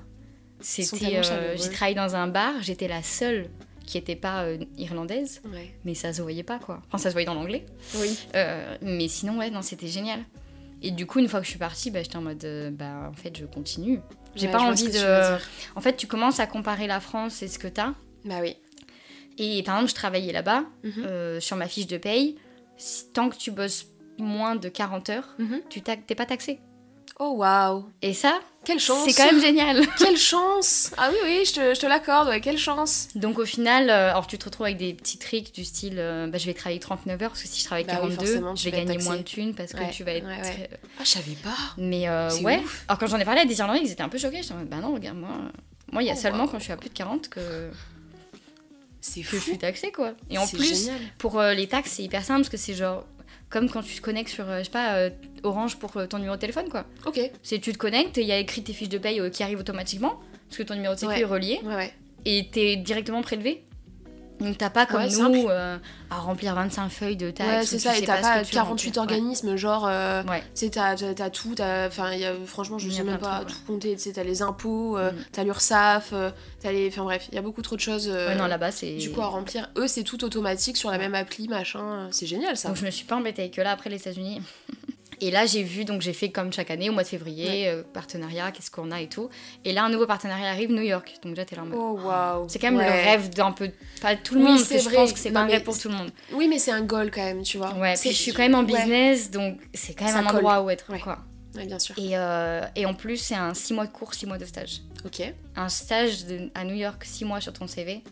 [0.60, 3.49] C'était, euh, j'ai travaillé dans un bar, j'étais la seule
[3.87, 5.75] qui était pas euh, irlandaise, Ouais.
[5.84, 6.82] mais ça se voyait pas, quoi.
[6.88, 7.64] Enfin, ça se voyait dans l'anglais.
[7.96, 8.16] Oui.
[8.34, 10.20] Euh, mais sinon, ouais, non, c'était génial.
[10.82, 13.08] Et du coup, une fois que je suis partie, bah, j'étais en mode, euh, bah,
[13.10, 14.00] en fait, je continue.
[14.37, 15.38] J'ai Ouais, pas envie de.
[15.75, 17.94] En fait, tu commences à comparer la France et ce que t'as.
[18.25, 18.56] Bah oui.
[19.38, 20.92] Et par exemple, je travaillais là-bas, Mhm.
[21.06, 22.37] euh, sur ma fiche de paye,
[23.14, 23.87] tant que tu bosses
[24.18, 25.60] moins de 40 heures, Mhm.
[25.70, 26.58] tu t'es pas taxé.
[27.22, 29.80] Oh waouh Et ça, Quelle chance c'est quand même génial.
[29.99, 34.10] Quelle chance Ah oui, oui, je te, l'accorde, ouais, quelle chance Donc au final, euh,
[34.10, 36.80] alors tu te retrouves avec des petits tricks du style, euh, bah, je vais travailler
[36.80, 39.02] 39 heures parce que si je travaille Bah oui, 42, forcément, tu je vais gagner
[39.04, 40.26] moins de thunes parce que tu vas être.
[40.26, 40.40] ouais, ouais.
[40.42, 42.58] très- Ah, je savais pas Mais euh, ouais.
[42.64, 42.84] ouf.
[42.88, 44.38] Alors quand j'en ai parlé à des Irlandais, ils étaient un peu choqués.
[44.38, 45.30] Je disais, bah non, regarde, moi,
[45.92, 46.50] moi il y a Oh, seulement wow.
[46.52, 47.70] quand je suis à plus de 40 que,
[49.00, 50.12] C'est que je suis taxée quoi.
[50.30, 51.00] Et en plus, génial.
[51.19, 53.07] pour euh, les taxes, c'est hyper simple parce que c'est genre
[53.49, 55.11] comme quand tu te connectes sur, euh, je sais pas, euh,
[55.42, 56.85] Orange pour ton numéro de téléphone quoi.
[57.07, 59.42] Ok, C'est tu te connectes, il y a écrit tes fiches de paye euh, qui
[59.42, 61.21] arrivent automatiquement parce que ton numéro de Ouais.
[61.21, 61.92] est relié ouais, ouais.
[62.26, 63.64] et t'es directement prélevé.
[64.40, 65.76] Donc t'as pas comme Ouais, nous euh,
[66.11, 67.50] à remplir 25 feuilles de taxes.
[67.50, 69.02] Ouais, c'est ça, et t'as pas que tu vas 48 remplir.
[69.02, 69.18] Ouais.
[69.18, 70.40] organismes, genre, euh, Ouais.
[70.40, 73.54] tu sais, t'as, t'as tout, enfin, il y a- franchement, je sais même pas tout
[73.66, 75.16] compter, tu sais, t'as les impôts, euh, Mm.
[75.32, 76.14] t'as l'URSSAF,
[76.62, 78.97] t'as les, enfin bref, il y a beaucoup trop de choses, Ouais, non, là-bas c'est.
[78.97, 79.68] du coup, à remplir.
[79.76, 82.68] Eux, c'est tout automatique sur la même appli, machin, c'est génial, ça.
[82.68, 84.40] Donc je me suis pas embêtée eux là après les États-Unis.
[85.22, 87.82] Et là j'ai vu, donc j'ai fait comme chaque année au mois de février, euh,
[87.82, 89.28] partenariat, qu'est-ce qu'on a et tout.
[89.64, 91.14] Et là un nouveau partenariat arrive, New York.
[91.22, 91.78] Donc déjà t'es là en mode.
[91.78, 92.46] Oh, waouh.
[92.48, 92.86] C'est quand même Ouais.
[92.86, 93.70] le rêve d'un peu.
[94.00, 94.96] Pas tout le Oui, monde, parce c'est que je vrai.
[94.96, 96.10] pense que c'est pas un rêve pour tout le monde.
[96.32, 97.74] Oui, mais c'est un goal quand même, tu vois.
[97.74, 98.72] Ouais, puis je suis quand même en ouais.
[98.72, 100.36] business, donc c'est quand même Ça un colle.
[100.36, 100.86] endroit où être.
[101.02, 101.18] Quoi.
[101.56, 101.94] Ouais, bien sûr.
[101.98, 104.80] Et, euh, et en plus, c'est un 6 mois de cours, 6 mois de stage.
[105.04, 105.20] Ok.
[105.56, 108.02] Un stage de- à New York, 6 mois sur ton CV.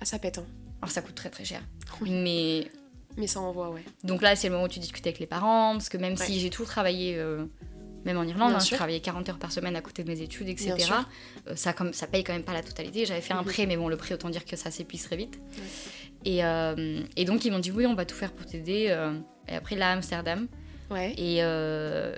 [0.00, 0.46] Ah, ça pète, hein.
[0.82, 1.60] Alors ça coûte très très cher.
[2.00, 2.10] Oui.
[2.10, 2.70] Mais
[3.16, 3.82] Mais ça envoie, ouais.
[4.04, 6.24] donc là, c'est le moment où tu discutes avec les parents, parce que même Ouais.
[6.26, 7.44] si j'ai tout travaillé, euh,
[8.04, 10.48] même en Irlande, hein, je travaillais 40 heures par semaine à côté de mes études,
[10.48, 10.74] etc.
[11.48, 13.04] Euh, ça, comme, ça paye quand même pas la totalité.
[13.04, 13.48] J'avais fait un Mhm.
[13.48, 15.38] prêt, mais bon, le prêt, autant dire que ça s'épuise très vite.
[16.24, 18.96] Et, euh, et donc, ils m'ont dit oui, on va tout faire pour t'aider.
[19.48, 20.46] et après, là, à Amsterdam.
[20.90, 21.12] Ouais.
[21.18, 21.42] Et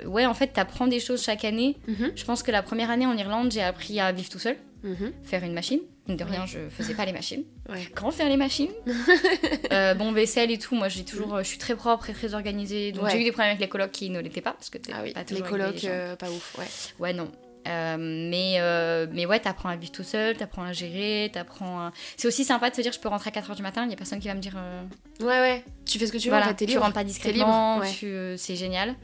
[0.06, 1.76] ouais, en fait, t'apprends des choses chaque année.
[1.88, 2.12] Mhm.
[2.14, 5.12] Je pense que la première année en Irlande, j'ai appris à vivre tout seul, Mhm.
[5.24, 5.80] faire une machine.
[6.08, 6.46] Mine De rien, Ouais.
[6.48, 7.44] je faisais pas les machines.
[7.68, 7.86] Ouais.
[7.94, 8.70] Comment faire les machines
[9.72, 12.92] Euh, Bon, vaisselle et tout, moi j'ai toujours, je suis très propre et très organisée.
[12.92, 13.10] Donc Ouais.
[13.12, 15.00] j'ai eu des problèmes avec les colocs qui ne l'étaient pas parce que t'es Ah
[15.04, 16.66] oui, pas les toujours colocs, euh, pas ouf, ouais.
[16.98, 17.30] Ouais, non.
[17.68, 21.92] Euh, mais, euh, mais ouais, t'apprends à vivre tout seul, t'apprends à gérer, t'apprends à...
[22.16, 23.92] C'est aussi sympa de se dire je peux rentrer à 4h du matin, il y
[23.92, 24.54] a personne qui va me dire...
[24.56, 24.82] euh,
[25.20, 25.64] Ouais, ouais.
[25.86, 27.86] Tu fais ce que tu veux, voilà, en fait, t'es tu rentres pas discrètement, libre,
[27.86, 27.92] ouais.
[27.96, 28.96] tu, euh, c'est génial.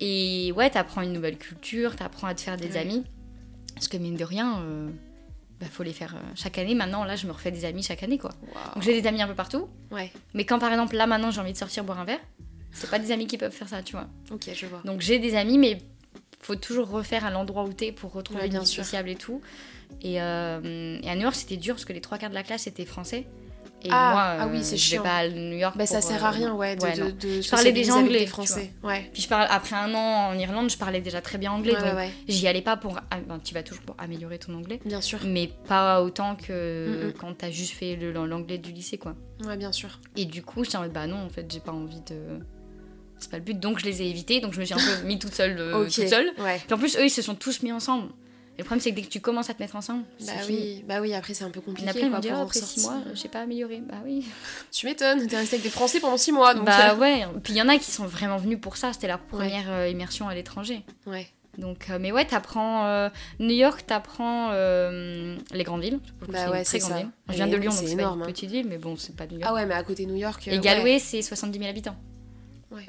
[0.00, 2.78] Et ouais, t'apprends une nouvelle culture, t'apprends à te faire des Ouais.
[2.78, 3.04] amis.
[3.76, 4.88] Parce que mine de rien, euh,
[5.60, 6.74] bah, faut les faire euh, chaque année.
[6.74, 8.32] Maintenant, là, je me refais des amis chaque année, quoi.
[8.74, 9.68] Donc j'ai des amis un peu partout.
[9.90, 12.20] Ouais, Mais quand par exemple, là, maintenant, j'ai envie de sortir boire un verre,
[12.72, 14.06] c'est pas des amis qui peuvent faire ça, tu vois.
[14.30, 14.82] ok, je vois.
[14.84, 15.78] Donc j'ai des amis, mais
[16.42, 19.40] faut toujours refaire à l'endroit où t'es pour retrouver Ouais, une bien sociable et tout.
[20.02, 22.42] Et, euh, et à New York, c'était dur parce que les trois quarts de la
[22.42, 23.26] classe étaient français.
[23.82, 25.02] Et Ah, moi, ah oui, euh, c'est je chiant.
[25.02, 25.76] vais pas à New York.
[25.76, 28.20] Bah, ça sert euh, à rien, ouais, de, ouais, de, de Je parlais déjà anglais,
[28.20, 28.72] des Français.
[28.82, 29.08] Ouais.
[29.12, 31.82] Puis je parle, après un an en Irlande, je parlais déjà très bien anglais, Ouais,
[31.82, 32.98] donc ouais, j'y allais pas pour.
[33.10, 35.20] ah, ben, tu vas toujours pour améliorer ton anglais, Bien sûr.
[35.24, 39.14] mais pas autant que Mm, quand t'as juste fait le- l'anglais du lycée, quoi.
[39.44, 40.00] Ouais, bien sûr.
[40.16, 42.40] Et du coup, j'étais en mode, bah non, en fait, j'ai pas envie de.
[43.18, 45.02] C'est pas le but, donc je les ai évités, donc je me suis un peu
[45.06, 45.56] mis toute seule.
[45.58, 46.30] euh, toute seule.
[46.38, 46.60] Ouais.
[46.66, 48.08] Puis en plus, eux, ils se sont tous mis ensemble.
[48.58, 50.58] Et le problème, c'est que dès que tu commences à te mettre ensemble, Bah fini.
[50.58, 51.86] oui, bah oui, après c'est un peu compliqué.
[51.88, 52.90] en a plein qui quoi, oh, après 6 ressortir.
[52.90, 53.82] mois, j'ai pas amélioré.
[53.86, 54.24] Bah oui.
[54.72, 56.64] Tu m'étonnes, t'es resté avec des Français pendant 6 mois, donc.
[56.64, 57.26] bah euh, ouais.
[57.42, 59.88] Puis il y en a qui sont vraiment venus pour ça, c'était leur première euh,
[59.88, 60.84] immersion à l'étranger.
[61.06, 61.26] Ouais.
[61.58, 62.84] Donc, euh, mais ouais, t'apprends.
[62.86, 63.08] euh,
[63.40, 66.00] New York, t'apprends euh, les grandes villes.
[66.28, 66.96] Bah ouais, c'est ça.
[66.98, 67.08] ville.
[67.28, 68.18] Je Et viens de Lyon, donc c'est une hein.
[68.26, 69.44] petite ville, mais bon, c'est pas New York.
[69.46, 70.46] Ah ouais, mais à côté de New York.
[70.48, 70.58] Et ouais.
[70.60, 71.96] Galway, c'est 70 000 habitants.
[72.70, 72.86] Ouais.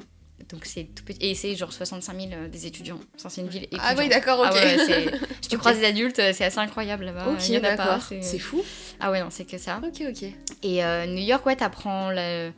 [0.48, 1.18] Donc c'est tout petit.
[1.24, 2.98] Et c'est genre 65 000 euh, des étudiants.
[3.16, 4.46] Enfin, c'est une ville Ah oui, d'accord, ok.
[4.50, 4.78] Ah ouais,
[5.42, 5.60] si tu Ok.
[5.60, 7.28] croises des adultes, euh, c'est assez incroyable là-bas.
[7.28, 8.00] Ok, d'accord.
[8.08, 8.62] c'est- C'est fou.
[8.98, 9.78] Ah ouais, non, c'est que ça.
[9.86, 10.22] Ok, ok.
[10.62, 12.50] Et euh, New York, ouais, t'apprends le,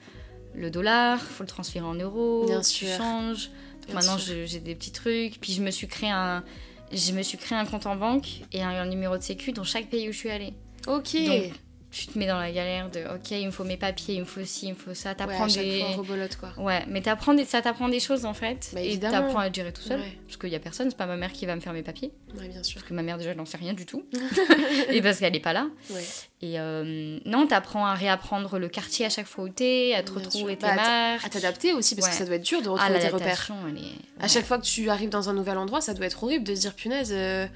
[0.55, 2.97] le dollar, faut le transférer en euros, Bien tu sûr.
[2.97, 3.49] changes.
[3.49, 5.41] Donc Bien maintenant, j'ai des petits trucs.
[5.41, 6.45] Puis je me suis créé un,
[6.93, 9.65] je me suis créé un compte en banque et un, un numéro de sécu dans
[9.65, 10.53] chaque pays où je suis allée.
[10.87, 11.17] Ok.
[11.27, 11.53] Donc,
[11.91, 14.25] tu te mets dans la galère de, ok, il me faut mes papiers, il me
[14.25, 15.11] faut ci, il me faut ça.
[15.11, 16.53] ouais, T'apprends chaque des, fois, rebolote, quoi.
[16.59, 18.71] ouais, mais t'apprends des, ça t'apprend des choses en fait.
[18.73, 19.99] Bah, et t'apprends à te gérer tout seul.
[20.01, 20.19] Ouais.
[20.27, 22.13] Parce qu'il y a personne, c'est pas ma mère qui va me faire mes papiers.
[22.39, 22.75] Ouais, bien sûr.
[22.77, 24.05] Parce que ma mère déjà, elle n'en sait rien du tout.
[24.91, 25.67] et parce qu'elle est pas là.
[25.91, 26.05] Ouais.
[26.43, 30.13] Et euh, non, t'apprends à réapprendre le quartier à chaque fois où t'es, à te
[30.13, 31.27] Bien retrouver tes Bah, marques.
[31.27, 32.19] À t'adapter aussi, parce que Ouais.
[32.19, 33.51] ça doit être dur de Ah, retrouver tes repères.
[33.77, 34.23] est...
[34.25, 36.55] À chaque fois que tu arrives dans un nouvel endroit, ça doit être horrible de
[36.55, 37.47] se dire punaise, euh,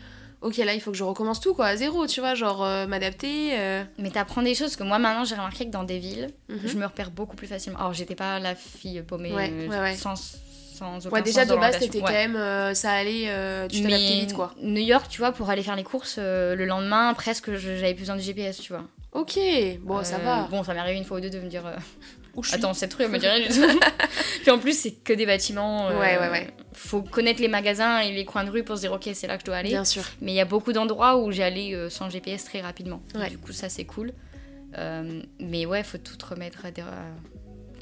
[0.44, 2.86] ok là il faut que je recommence tout quoi, à zéro, tu vois, genre euh,
[2.86, 3.58] m'adapter.
[3.58, 6.60] euh, Mais t'apprends des choses que moi maintenant j'ai remarqué que dans des villes, mhm.
[6.64, 7.78] je me repère beaucoup plus facilement.
[7.80, 9.94] Alors j'étais pas la fille paumée Ouais, euh, ouais, ouais.
[9.96, 11.88] sans, sans aucun Ouais, déjà sens de base Ouais.
[12.00, 13.28] quand même, euh, ça allait,
[13.68, 14.54] tu t'adaptais vite quoi.
[14.62, 18.16] New York, tu vois, pour aller faire les courses, le lendemain, presque, j'avais plus besoin
[18.16, 18.84] de GPS, tu vois.
[19.12, 19.38] Ok,
[19.82, 20.48] bon ça va.
[20.50, 21.76] Bon, ça m'est arrivé une fois ou deux de me dire, euh,
[22.36, 23.78] Où je suis attends, cette rue, elle me dit rien du tout.
[24.42, 25.88] Puis en plus, c'est que des bâtiments.
[25.88, 26.48] euh, Ouais, ouais, ouais.
[26.72, 29.36] Faut connaître les magasins et les coins de rue pour se dire, ok, c'est là
[29.36, 29.68] que je dois aller.
[29.70, 30.02] Bien sûr.
[30.20, 33.02] Mais il y a beaucoup d'endroits où j'allais euh, sans GPS très rapidement.
[33.14, 33.30] Ouais.
[33.30, 34.12] Du coup, ça, c'est cool.
[34.76, 37.04] Euh, mais ouais, faut tout remettre à des- à-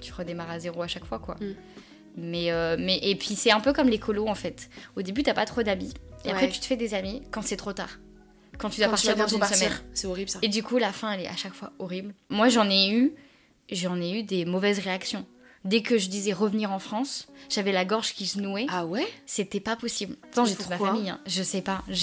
[0.00, 1.36] Tu redémarres à zéro à chaque fois, quoi.
[1.40, 1.54] Mm.
[2.18, 4.68] Mais, euh, mais, et puis c'est un peu comme les colos, en fait.
[4.96, 5.94] Au début, t'as pas trop d'amis.
[6.24, 7.98] Et après, tu te fais des amis quand c'est trop tard.
[8.58, 9.56] Quand tu dois Quand tu partir vas dans une partir.
[9.56, 9.72] semaine.
[9.94, 10.38] C'est horrible ça.
[10.42, 12.14] Et du coup, la fin, elle est à chaque fois horrible.
[12.28, 13.12] Moi, j'en ai eu,
[13.72, 15.26] j'en ai eu des mauvaises réactions.
[15.64, 18.66] Dès que je disais revenir en France, j'avais la gorge qui se nouait.
[18.68, 19.06] Ah ouais?
[19.26, 20.16] C'était pas possible.
[20.16, 21.08] Pourtant, j'ai toute ma famille.
[21.08, 21.20] hein.
[21.24, 21.84] Je sais pas.
[21.86, 22.00] Je sais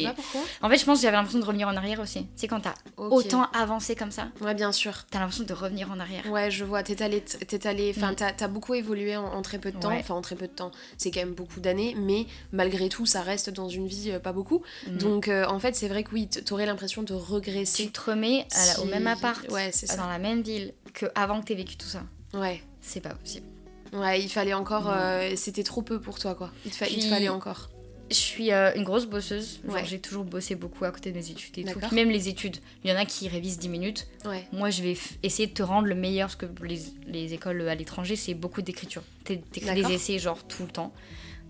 [0.00, 0.02] J'ai.
[0.04, 0.40] pas pourquoi?
[0.62, 2.22] En fait, je pense que j'avais l'impression de revenir en arrière aussi.
[2.22, 3.12] Tu sais, quand t'as Ok.
[3.12, 5.06] autant avancé comme ça, Ouais, bien sûr.
[5.12, 6.26] t'as l'impression de revenir en arrière.
[6.28, 8.16] Ouais, je vois, t'es allé, t'es allé, enfin, Mm.
[8.16, 9.98] t'as, t'as beaucoup évolué en, en très peu de temps, Ouais.
[10.00, 13.22] enfin en très peu de temps, c'est quand même beaucoup d'années, mais malgré tout, ça
[13.22, 14.62] reste dans une vie euh, pas beaucoup.
[14.88, 14.96] Mm.
[14.96, 17.84] Donc, euh, en fait, c'est vrai que oui, t- t'aurais l'impression de regresser.
[17.84, 19.98] tu te remets à la- au si- même appart, Ouais, c'est ça.
[19.98, 22.02] dans la même ville, que avant que t'aies vécu tout ça.
[22.34, 22.62] Ouais.
[22.80, 23.46] C'est pas possible.
[23.92, 26.50] Ouais, il fallait encore, euh, c'était trop peu pour toi, quoi.
[26.66, 27.70] Il te, fa- il te Puis- fallait encore.
[28.10, 29.60] Je suis euh, une grosse bosseuse.
[29.68, 29.84] Ouais.
[29.84, 31.78] j'ai toujours bossé beaucoup à côté de mes études et tout.
[31.94, 32.56] Même les études.
[32.82, 34.06] Il y en a qui révisent 10 minutes.
[34.24, 34.46] Ouais.
[34.52, 37.74] Moi, je vais essayer de te rendre le meilleur parce que les, les écoles à
[37.74, 39.02] l'étranger, c'est beaucoup d'écriture.
[39.24, 40.92] T'é- T'écris des essais, genre, tout le temps.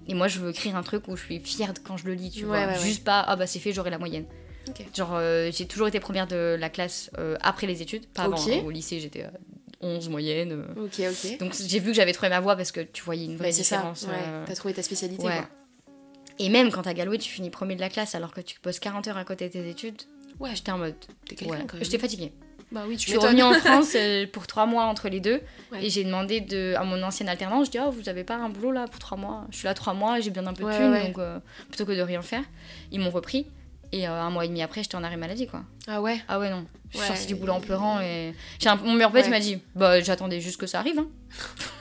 [0.08, 2.14] Et moi, je veux écrire un truc où je suis fière de- quand je le
[2.14, 2.74] lis, tu Ouais, vois.
[2.82, 4.24] Juste pas, ah bah c'est fait, j'aurai la moyenne.
[4.96, 8.36] Genre, euh, j'ai toujours été première de la classe euh, après les études, pas avant.
[8.36, 8.62] Hein.
[8.64, 9.28] Au lycée, j'étais euh,
[9.80, 10.64] 11 moyenne.
[10.76, 11.38] Ok, ok.
[11.38, 14.02] Donc, j'ai vu que j'avais trouvé ma voie parce que tu voyais une vraie différence.
[14.04, 14.44] Ouais.
[14.46, 15.32] T'as trouvé ta spécialité, ouais.
[15.36, 15.48] quoi.
[16.40, 18.78] Et même quand t'as galoué, tu finis premier de la classe alors que tu poses
[18.78, 20.02] 40 heures à côté de tes études.
[20.38, 20.94] Ouais, J'étais en mode.
[21.26, 21.58] t'es Ouais.
[21.80, 22.32] J'étais fatiguée.
[22.70, 23.40] Bah oui, Je tu suis m'étonnes.
[23.40, 23.96] revenue en France
[24.32, 25.40] pour trois mois entre les deux
[25.72, 25.84] Ouais.
[25.86, 28.50] et j'ai demandé de, à mon ancienne alternance, je dis oh, vous avez pas un
[28.50, 29.46] boulot là pour trois mois?
[29.50, 31.06] Je suis là trois mois j'ai bien un peu de Ouais, thunes ouais.
[31.06, 31.38] donc euh,
[31.70, 32.44] plutôt que de rien faire,
[32.92, 33.46] ils m'ont repris
[33.92, 35.62] et euh, un mois et demi après j'étais en arrêt maladie quoi.
[35.86, 36.20] Ah ouais?
[36.28, 38.34] Ah ouais non, je suis sortie du boulot en pleurant et
[38.66, 39.26] un- mon meilleur pote Ouais.
[39.26, 40.98] il m'a dit bah j'attendais juste que ça arrive.
[40.98, 41.08] Hein.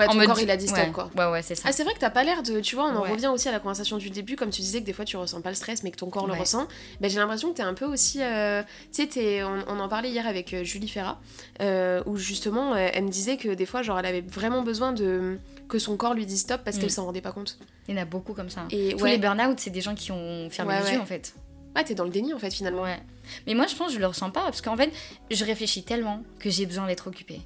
[0.00, 0.90] Ouais, en ton mode- corps, il a dit stop, ouais.
[0.92, 1.10] quoi.
[1.16, 1.64] Ouais ouais c'est ça.
[1.66, 2.60] Ah, c'est vrai que t'as pas l'air de.
[2.60, 3.10] Tu vois, on en Ouais.
[3.10, 5.40] revient aussi à la conversation du début, comme tu disais que des fois tu ressens
[5.40, 6.66] pas le stress, mais que ton corps le ressent.
[7.00, 8.18] Ben, j'ai l'impression que t'es un peu aussi.
[8.22, 11.18] euh, Tu sais, on, on en parlait hier avec euh, Julie Ferrat,
[11.60, 14.92] euh, où justement, euh, elle me disait que des fois, genre, elle avait vraiment besoin
[14.92, 16.80] de que son corps lui dise stop parce Mm.
[16.80, 17.58] qu'elle s'en rendait pas compte.
[17.88, 18.64] Il y en a beaucoup comme ça.
[18.70, 21.34] Et Tous les burn-out c'est des gens qui ont fermé les yeux en fait.
[21.76, 22.82] ouais, t'es dans le déni en fait finalement.
[22.82, 22.98] Ouais.
[23.46, 24.90] Mais moi, je pense que je le ressens pas parce qu'en fait,
[25.30, 27.40] je réfléchis tellement que j'ai besoin d'être occupée.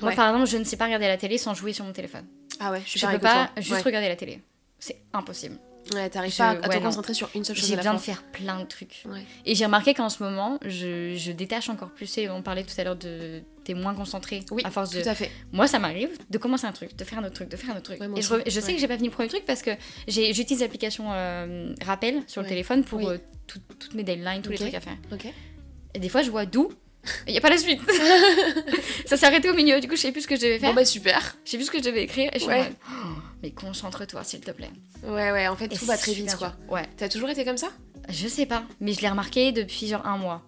[0.00, 0.16] Moi, Ouais.
[0.16, 2.24] par exemple, je ne sais pas regarder la télé sans jouer sur mon téléphone.
[2.60, 3.62] Ah ouais, je suis Je peux pas toi.
[3.62, 3.82] juste ouais.
[3.82, 4.40] regarder la télé.
[4.78, 5.58] C'est impossible.
[5.94, 8.24] Ouais, t'arrives Je- pas à te concentrer sur une seule chose J'ai besoin de faire
[8.24, 9.04] plein de trucs.
[9.08, 9.22] Ouais.
[9.44, 12.18] Et j'ai remarqué qu'en ce moment, je, je détache encore plus.
[12.18, 13.40] Et on parlait tout à l'heure de.
[13.62, 14.44] T'es moins concentré.
[14.50, 15.00] Oui, à force de.
[15.02, 15.30] Tout à fait.
[15.52, 17.76] Moi, ça m'arrive de commencer un truc, de faire un autre truc, de faire un
[17.78, 18.00] autre truc.
[18.00, 19.70] Ouais, et je, sais que j'ai pas fini le premier truc parce que
[20.08, 23.06] j'utilise l'application euh, Rappel sur le téléphone pour Oui.
[23.06, 24.96] euh, tout- toutes mes deadlines, tous les trucs à faire.
[25.12, 25.26] Ok.
[25.94, 26.68] Et des fois, je vois d'où.
[27.26, 27.80] Il n'y a pas la suite.
[29.06, 29.80] ça s'est arrêté au milieu.
[29.80, 30.70] Du coup, je sais plus ce que je devais faire.
[30.70, 31.36] Bon bah super.
[31.44, 32.30] Je sais plus ce que je devais écrire.
[32.32, 32.72] Et je suis Ouais.
[32.90, 33.06] Oh,
[33.42, 34.70] mais concentre-toi, s'il te plaît.
[35.04, 36.54] Ouais, ouais, en fait, Et tout va très vite quoi.
[36.68, 36.82] Ouais.
[36.96, 37.68] T'as toujours été comme ça?
[38.08, 38.64] Je sais pas.
[38.80, 40.42] Mais je l'ai remarqué depuis genre un mois.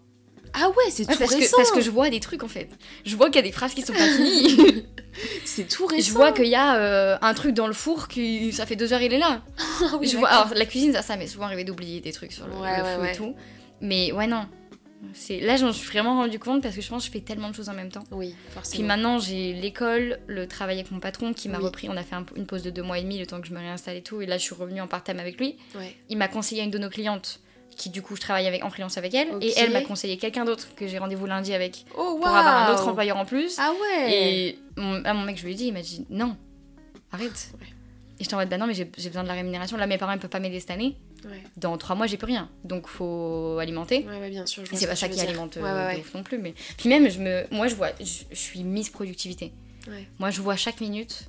[0.54, 1.50] Ah ouais, c'est Ouais, tout parce, récent.
[1.50, 2.68] que, parce que je vois des trucs en fait.
[3.04, 4.84] Je vois qu'il y a des phrases qui sont pas finies.
[5.44, 6.08] C'est tout récent.
[6.08, 8.52] je vois qu'il y a euh, un truc dans le four qui.
[8.52, 9.42] Ça fait deux heures, il est là.
[9.82, 12.32] Ah oui, je vois, alors la cuisine, ça, ça m'est souvent arrivé d'oublier des trucs
[12.32, 13.12] sur le, Ouais, le ouais, feu ouais.
[13.12, 13.34] et tout.
[13.80, 14.46] Mais ouais, non.
[15.42, 17.54] Là, j'en suis vraiment rendu compte parce que je pense que je fais tellement de
[17.54, 18.04] choses en même temps.
[18.10, 18.86] Oui, Puis forcément.
[18.88, 21.64] maintenant, j'ai l'école, le travail avec mon patron qui m'a Oui.
[21.64, 21.88] repris.
[21.88, 23.52] On a fait un- une pause de deux mois et demi le temps que je
[23.52, 24.20] me réinstalle et tout.
[24.20, 25.56] Et là, je suis revenue en part-time avec lui.
[25.76, 25.94] Ouais.
[26.08, 27.40] Il m'a conseillé à une de nos clientes
[27.76, 29.28] qui, du coup, je travaille avec, en freelance avec elle.
[29.40, 29.54] Et Ok.
[29.56, 32.88] elle m'a conseillé quelqu'un d'autre que j'ai rendez-vous lundi avec Oh pour avoir un autre
[32.88, 33.56] employeur en plus.
[33.58, 36.36] Ah ouais Et mon, à mon mec, je lui ai dit, il m'a dit non,
[37.12, 37.50] arrête.
[37.60, 37.66] Ouais.
[38.20, 39.76] Et j'étais en mode, bah non, mais j'ai j'ai besoin de la rémunération.
[39.76, 40.96] Là, mes parents, ils peuvent pas m'aider cette année.
[41.24, 41.42] Ouais.
[41.56, 42.48] Dans trois mois, j'ai plus rien.
[42.64, 44.06] Donc, faut alimenter.
[44.08, 44.62] ouais, ouais, bien sûr.
[44.70, 46.38] c'est ce pas ça qui alimente euh, de ouf non plus.
[46.38, 46.54] Mais...
[46.76, 47.44] Puis même, je me...
[47.50, 49.52] moi, je vois, je, je suis Miss Productivité.
[50.18, 51.24] Moi, je vois chaque minute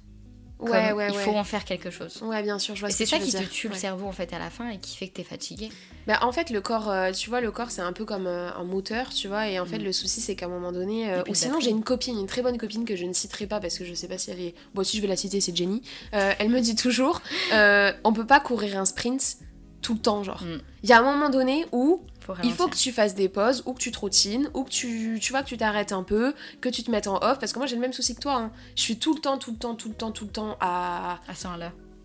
[0.58, 1.24] comme Ouais, ouais, il ouais.
[1.24, 2.22] faut en faire quelque chose.
[2.22, 4.34] Ouais, bien sûr, je vois ce c'est ça qui te tue le cerveau, en fait,
[4.34, 5.70] à la fin et qui fait que t'es fatigué.
[6.06, 8.52] Bah, en fait, le corps, euh, tu vois, le corps, c'est un peu comme euh,
[8.54, 9.48] un moteur, tu vois.
[9.48, 9.84] Et en fait, Mm.
[9.86, 11.10] le souci, c'est qu'à un moment donné.
[11.14, 13.62] euh, ou sinon, j'ai une copine, une très bonne copine que je ne citerai pas
[13.62, 14.54] parce que je sais pas si elle est.
[14.74, 15.82] Bon, si je vais la citer, c'est Jenny.
[16.12, 17.22] Elle me dit toujours
[17.52, 19.38] on peut pas courir un sprint
[19.82, 20.44] tout le temps, genre.
[20.44, 20.62] Mm.
[20.84, 23.64] Il y a un moment donné où Faut il faut que tu fasses des pauses,
[23.66, 26.70] ou que tu trottines, ou que tu, tu vois, que tu t'arrêtes un peu, que
[26.70, 27.40] tu te mettes en off.
[27.40, 28.36] Parce que moi, j'ai le même souci que toi.
[28.36, 28.52] hein.
[28.76, 31.20] Je suis tout le temps, tout le temps, tout le temps, tout le temps à.
[31.28, 31.58] À 100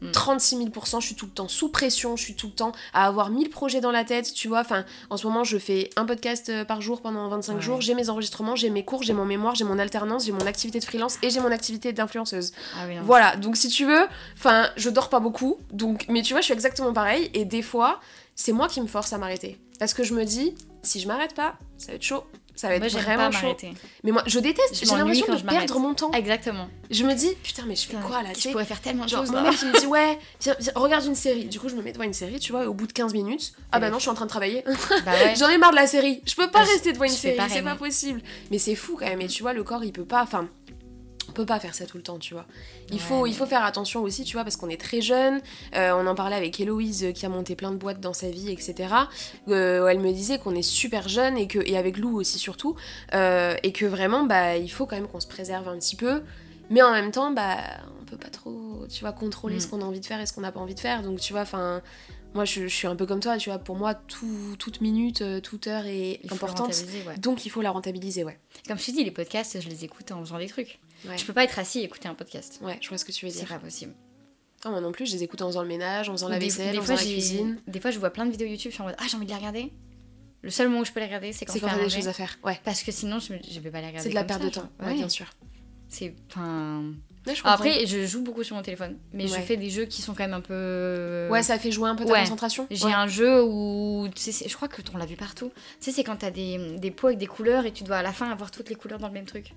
[0.06, 0.12] là.
[0.12, 3.06] 36 000 je suis tout le temps sous pression, je suis tout le temps à
[3.06, 4.60] avoir 1000 projets dans la tête, tu vois.
[4.60, 7.60] Enfin, en ce moment, je fais un podcast euh, par jour pendant 25 Ouais.
[7.60, 10.46] jours, j'ai mes enregistrements, j'ai mes cours, j'ai mon mémoire, j'ai mon alternance, j'ai mon
[10.46, 12.52] activité de freelance et j'ai mon activité d'influenceuse.
[12.76, 12.94] Ah oui.
[13.02, 16.46] Voilà, donc si tu veux, enfin, je dors pas beaucoup, donc, mais tu vois, je
[16.46, 18.00] suis exactement pareil, et des fois,
[18.34, 19.58] c'est moi qui me force à m'arrêter.
[19.78, 22.24] Parce que je me dis, si je m'arrête pas, ça va être chaud.
[22.56, 23.56] Ça va être Moi, vraiment pas chaud.
[24.04, 24.84] Mais moi, je déteste.
[24.84, 26.12] J'ai l'impression de perdre mon temps.
[26.12, 26.68] Exactement.
[26.90, 29.30] Je me dis, putain, mais je fais quoi là Je pourrais faire tellement de choses.
[29.30, 31.46] mon mec, il me dit, ouais, viens, viens, regarde une série.
[31.46, 33.12] Du coup, je me mets devant une série, tu vois, et au bout de 15
[33.12, 34.62] minutes, ah bah non, je suis en train de travailler.
[35.04, 35.34] Bah ouais.
[35.36, 36.22] J'en ai marre de la série.
[36.26, 38.20] Je peux pas rester devant une série, c'est pas possible.
[38.50, 39.20] Mais c'est fou quand même.
[39.20, 40.22] Et tu vois, le corps, il peut pas.
[40.22, 40.48] Enfin,
[41.34, 42.46] peut pas faire ça tout le temps, tu vois.
[42.88, 45.00] Il, Ouais, faut, mais- il faut faire attention aussi, tu vois, parce qu'on est très
[45.02, 45.40] jeune.
[45.74, 48.30] Euh, on en parlait avec Héloïse euh, qui a monté plein de boîtes dans sa
[48.30, 48.74] vie, etc.
[49.48, 52.76] Euh, elle me disait qu'on est super jeune et, que, et avec Lou aussi surtout.
[53.14, 56.22] euh, et que vraiment, bah, il faut quand même qu'on se préserve un petit peu.
[56.70, 57.58] Mais en même temps, bah,
[58.00, 59.60] on peut pas trop, tu vois, contrôler Mm.
[59.60, 61.02] ce qu'on a envie de faire et ce qu'on n'a pas envie de faire.
[61.02, 61.82] Donc, tu vois, enfin,
[62.34, 63.58] moi, je, je suis un peu comme toi, tu vois.
[63.58, 66.70] Pour moi, tout- toute minute, toute heure est Il importante.
[67.06, 67.18] ouais.
[67.18, 68.38] Donc, il faut la rentabiliser, ouais.
[68.66, 70.80] Comme je t'ai dit, les podcasts, je les écoute en faisant des trucs.
[71.08, 72.58] Ouais, Je peux pas être assis et écouter un podcast.
[72.62, 73.48] ouais je vois ce que tu veux C'est dire.
[73.48, 73.92] pas possible.
[74.64, 76.72] Non, moi non plus, je les écoute en faisant le ménage, en faisant la vaisselle,
[76.72, 77.60] des en faisant la j'ai- cuisine.
[77.66, 79.26] Des fois, je vois plein de vidéos YouTube, je suis en mode Ah, j'ai envie
[79.26, 79.72] de les regarder.
[80.40, 82.08] Le seul moment où je peux les regarder, c'est quand C'est quand à des choses
[82.08, 82.38] à faire.
[82.44, 82.58] Ouais.
[82.64, 84.02] Parce que sinon, je, je vais pas les regarder.
[84.04, 84.68] C'est de la perte de temps.
[84.82, 85.26] Ouais, bien sûr.
[85.88, 86.14] C'est.
[86.30, 86.82] Enfin.
[87.26, 87.54] Ouais, je comprends.
[87.54, 90.24] Après, je joue beaucoup sur mon téléphone, mais je fais des jeux qui sont quand
[90.24, 91.28] même un peu.
[91.30, 92.20] ouais, ça fait jouer un peu ta Ouais.
[92.20, 92.66] concentration.
[92.70, 95.50] J'ai un jeu où, tu sais, c'est- je crois que on l'a vu partout.
[95.80, 98.02] Tu sais, c'est quand t'as des, des pots avec des couleurs et tu dois à
[98.02, 99.52] la fin avoir toutes les couleurs dans le même truc.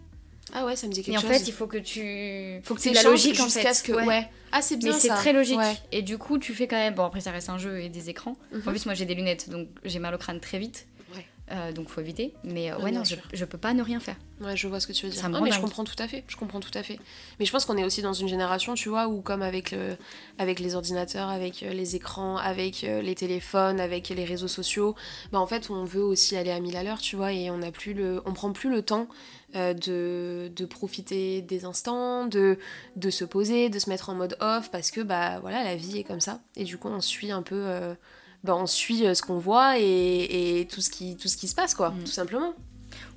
[0.54, 1.30] Ah ouais, ça me dit quelque Et en chose.
[1.30, 2.62] fait, il faut que tu.
[2.64, 3.74] faut que c'est la logique en fait.
[3.74, 3.92] ce que.
[3.92, 4.06] Ouais.
[4.06, 4.30] Ouais.
[4.52, 5.58] Ah, c'est bien Mais c'est très logique.
[5.60, 5.76] Ouais.
[5.92, 6.96] Et du coup, tu fais quand même.
[6.96, 8.38] Bon, après, ça reste un jeu et des écrans.
[8.52, 8.62] Mhm.
[8.66, 10.88] En plus, moi, j'ai des lunettes, donc j'ai mal au crâne très vite.
[11.16, 11.26] Ouais.
[11.52, 12.34] Euh, donc, faut éviter.
[12.44, 14.18] Mais euh, Ouais, non, je, je peux pas ne rien faire.
[14.42, 15.22] Ouais, je vois ce que tu veux dire.
[15.22, 16.24] Ça me rend mais je comprends tout à fait.
[16.28, 17.00] Je comprends tout à fait.
[17.40, 19.96] Mais je pense qu'on est aussi dans une génération, tu vois, où comme avec, le,
[20.38, 24.96] avec les ordinateurs, avec euh, les écrans, avec euh, les téléphones, avec les réseaux sociaux,
[25.32, 27.62] bah en fait, on veut aussi aller à mille à l'heure, tu vois, et on
[27.62, 29.08] a plus le, on prend plus le temps
[29.56, 32.58] euh, de, de profiter des instants, de,
[32.96, 36.00] de se poser, de se mettre en mode off, parce que bah voilà, la vie
[36.00, 36.40] est comme ça.
[36.56, 37.56] Et du coup, on suit un peu.
[37.56, 37.96] euh,
[38.44, 41.48] bah, on suit euh, ce qu'on voit et, et tout, ce qui, tout ce qui
[41.48, 42.00] se passe, quoi, Mm.
[42.04, 42.54] tout simplement.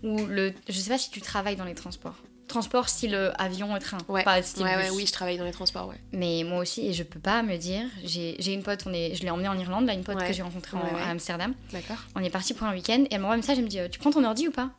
[0.03, 0.53] Ou le.
[0.69, 2.17] Je sais pas si tu travailles dans les transports.
[2.49, 3.99] Transport style avion et train.
[4.09, 4.25] Ouais.
[4.25, 4.91] Pas style Ouais, bus.
[4.91, 6.01] ouais, oui, je travaille dans les transports, ouais.
[6.13, 7.85] Mais moi aussi, et je peux pas me dire.
[8.03, 10.43] J'ai une pote, on est, je l'ai emmenée en Irlande, là, une pote que j'ai
[10.43, 11.55] rencontrée en- à Amsterdam.
[11.73, 11.99] D'accord.
[12.17, 14.01] On est parti pour un week-end et elle m'envoie un message, elle me dit Tu
[14.01, 14.71] prends ton ordi ou pas?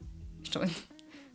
[0.43, 0.59] Je,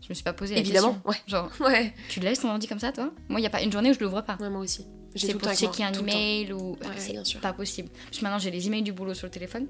[0.07, 1.16] je me suis pas posé la Évidemment, ouais.
[1.27, 1.92] Genre, Ouais.
[2.09, 3.11] tu laisses ton ordi comme ça, toi?
[3.29, 4.37] Moi, il y a pas une journée où je l'ouvre pas.
[4.40, 4.87] Ouais, moi aussi.
[5.16, 6.73] C'est pour checker un email ou.
[6.73, 7.40] Ouais, c'est bien sûr.
[7.40, 7.88] pas possible.
[8.07, 9.66] Parce que maintenant, j'ai les emails du boulot sur le téléphone.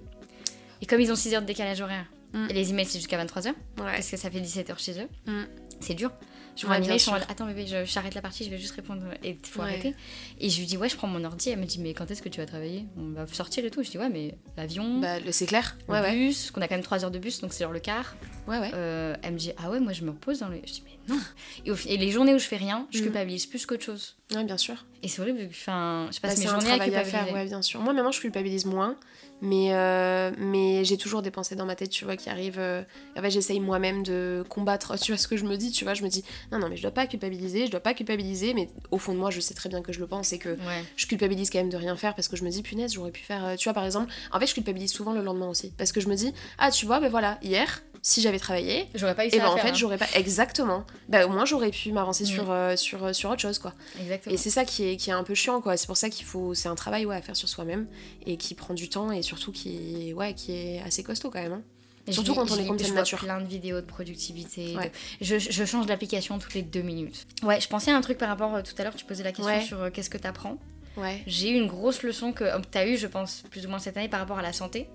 [0.83, 2.47] Et comme ils ont 6 heures de décalage horaire, Mm.
[2.51, 3.55] et les emails c'est jusqu'à 23h, Ouais.
[3.79, 5.45] parce que ça fait 17 heures chez eux, Mm.
[5.81, 6.11] c'est dur.
[6.57, 8.75] Je vois bien email, je suis en attends bébé, j'arrête la partie, je vais juste
[8.75, 9.67] répondre et il faut Ouais.
[9.69, 9.95] arrêter.
[10.41, 11.51] Et je lui dis ouais, je prends mon ordi.
[11.51, 12.87] Elle me dit mais quand est-ce que tu vas travailler?
[12.97, 13.83] On va sortir et tout.
[13.83, 15.77] Je dis ouais, mais l'avion, Bah, le- c'est clair.
[15.89, 16.13] le Ouais, ouais.
[16.17, 18.17] bus, qu'on a quand même 3 heures de bus, donc c'est genre le quart.
[18.49, 18.71] Ouais, ouais.
[18.75, 20.57] Euh, elle me dit ah ouais, moi je me repose dans le.
[20.65, 21.21] Je dis mais non.
[21.65, 23.03] Et, au et les journées où je fais rien, je Mm.
[23.03, 24.17] culpabilise plus qu'autre chose.
[24.35, 24.85] Ouais, bien sûr.
[25.03, 25.47] Et c'est horrible.
[25.51, 27.25] Enfin, je Bah, passe mes c'est un journées à travail à culpabiliser.
[27.27, 27.81] faire, ouais, bien sûr.
[27.81, 28.97] Moi, maintenant, je culpabilise moins.
[29.43, 32.59] Mais, euh, mais j'ai toujours des pensées dans ma tête, tu vois, qui arrivent.
[32.59, 32.83] euh,
[33.19, 35.95] En fait, j'essaye moi-même de combattre, tu vois, ce que je me dis, tu vois.
[35.95, 38.55] Je me dis, non, non, mais je dois pas culpabiliser, je dois pas culpabiliser.
[38.55, 40.49] Mais au fond de moi, je sais très bien que je le pense et que
[40.51, 40.83] Ouais.
[40.97, 43.23] je culpabilise quand même de rien faire parce que je me dis punaise j'aurais pu
[43.23, 45.93] faire euh, tu vois par exemple en fait je culpabilise souvent le lendemain aussi parce
[45.93, 49.25] que je me dis ah tu vois ben voilà hier si j'avais travaillé J'aurais pas
[49.25, 49.75] eu et ça ben à en faire, fait hein.
[49.75, 52.27] j'aurais pas exactement bah au moins j'aurais pu m'avancer Mm.
[52.27, 54.33] sur, euh, sur, euh, sur autre chose quoi Exactement.
[54.33, 56.25] et c'est ça qui est, qui est un peu chiant quoi c'est pour ça qu'il
[56.25, 57.89] faut c'est un travail ouais, à faire sur soi-même
[58.25, 61.43] et qui prend du temps et surtout qui est, ouais, qui est assez costaud quand
[61.43, 61.63] même hein.
[62.09, 63.19] Et Surtout quand on est comme vois nature.
[63.19, 64.75] plein de vidéos de productivité.
[64.75, 64.93] de- Ouais.
[65.21, 67.27] Je, je change d'application toutes les deux minutes.
[67.43, 69.33] Ouais, je pensais à un truc par rapport, euh, tout à l'heure, tu posais la
[69.33, 69.61] question Ouais.
[69.65, 70.57] sur euh, qu'est-ce que tu apprends.
[70.99, 73.81] ouais J'ai eu une grosse leçon que tu as eu, je pense, plus ou moins
[73.81, 74.89] cette année par rapport à la santé.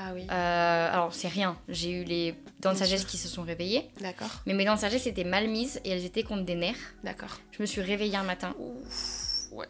[0.00, 1.56] Ah oui Euh, alors, c'est rien.
[1.68, 3.90] J'ai eu les dents de sagesse qui se sont réveillées.
[4.00, 6.94] d'accord Mais mes dents de sagesse étaient mal mises et elles étaient contre des nerfs.
[7.02, 9.66] d'accord Je me suis réveillée un matin, Ouf, ouais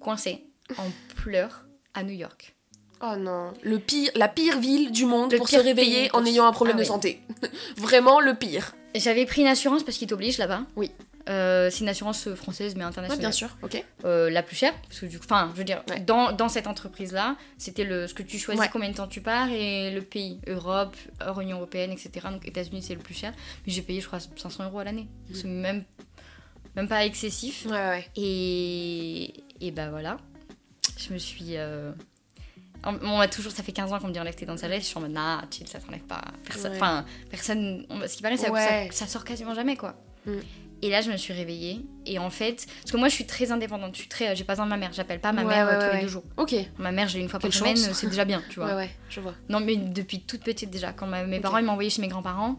[0.00, 0.44] coincée,
[0.78, 0.86] en
[1.16, 2.54] pleurs, à New York.
[3.02, 6.46] Oh non, le pire, la pire ville du monde Le pour se réveiller en ayant
[6.46, 7.20] un problème Ah de santé.
[7.76, 8.74] Vraiment le pire.
[8.94, 10.62] J'avais pris une assurance parce qu'ils t'obligent là-bas.
[10.76, 10.90] Oui.
[11.28, 13.20] Euh, c'est une assurance française mais Ouais, internationale.
[13.20, 13.84] bien sûr, ok.
[14.04, 16.00] Euh, la plus chère parce que du coup enfin je veux dire Ouais.
[16.00, 18.70] dans, dans cette entreprise là c'était le ce que tu choisis Ouais.
[18.72, 22.82] combien de temps tu pars et le pays Europe hors Union européenne etc donc États-Unis
[22.82, 23.32] c'est le plus cher
[23.66, 25.34] mais j'ai payé je crois 500 euros à l'année Mm.
[25.34, 25.84] c'est même
[26.76, 28.08] même pas excessif Ouais, ouais, ouais.
[28.16, 30.16] et et bah voilà
[30.98, 31.92] je me suis euh,
[32.84, 34.82] on m'a toujours ça fait 15 ans qu'on me dit enlève tes dents de sagesse
[34.84, 36.76] je suis en mode nah chill ça s'enlève pas personne Ouais.
[36.78, 38.88] enfin personne on- ce qui paraît ça, Ouais.
[38.92, 39.94] ça, ça sort quasiment jamais quoi
[40.28, 40.40] Mm.
[40.82, 41.84] et là, je me suis réveillée.
[42.06, 43.94] Et en fait, parce que moi, je suis très indépendante.
[43.94, 44.92] Je suis très, j'ai pas besoin de ma mère.
[44.92, 46.24] J'appelle pas ma Ouais, mère euh, ouais, tous ouais, les deux jours.
[46.36, 46.54] Ok.
[46.78, 47.76] Ma mère, je l'ai une fois par semaine.
[47.78, 48.68] euh, C'est déjà bien, tu vois.
[48.70, 49.34] Ouais, ouais, je vois.
[49.48, 52.56] Non, mais depuis toute petite déjà, quand ma- mes parents ils m'envoyaient chez mes grands-parents,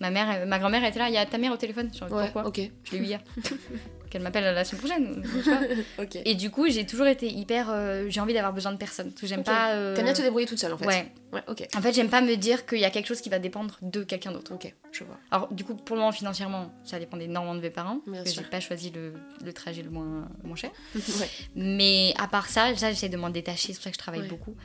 [0.00, 1.08] ma mère, euh, ma grand-mère était là.
[1.08, 1.88] Il y a ta mère au téléphone?
[1.92, 2.46] Je suis pourquoi?
[2.46, 2.60] ok.
[2.84, 3.20] Je l'ai eu hier.
[4.10, 6.14] qu'elle m'appelle la semaine prochaine.
[6.24, 7.70] Et du coup, j'ai toujours été hyper.
[7.70, 9.12] Euh, j'ai envie d'avoir besoin de personne.
[9.22, 9.72] J'aime pas.
[9.72, 9.94] Euh...
[9.94, 10.86] T'aimes bien te débrouiller toute seule en fait.
[10.86, 11.12] Ouais.
[11.32, 11.66] Ouais, ok.
[11.76, 14.02] En fait, j'aime pas me dire qu'il y a quelque chose qui va dépendre de
[14.02, 14.52] quelqu'un d'autre.
[14.52, 15.16] Ok, je vois.
[15.30, 18.00] Alors, du coup, pour le moment, financièrement, ça dépend énormément de mes parents.
[18.06, 20.70] Bien parce que j'ai pas choisi le, le, trajet le moins, moins cher.
[20.94, 21.30] ouais.
[21.54, 23.68] Mais à part ça, j'essaie de m'en détacher.
[23.68, 24.56] C'est pour ça que je travaille beaucoup.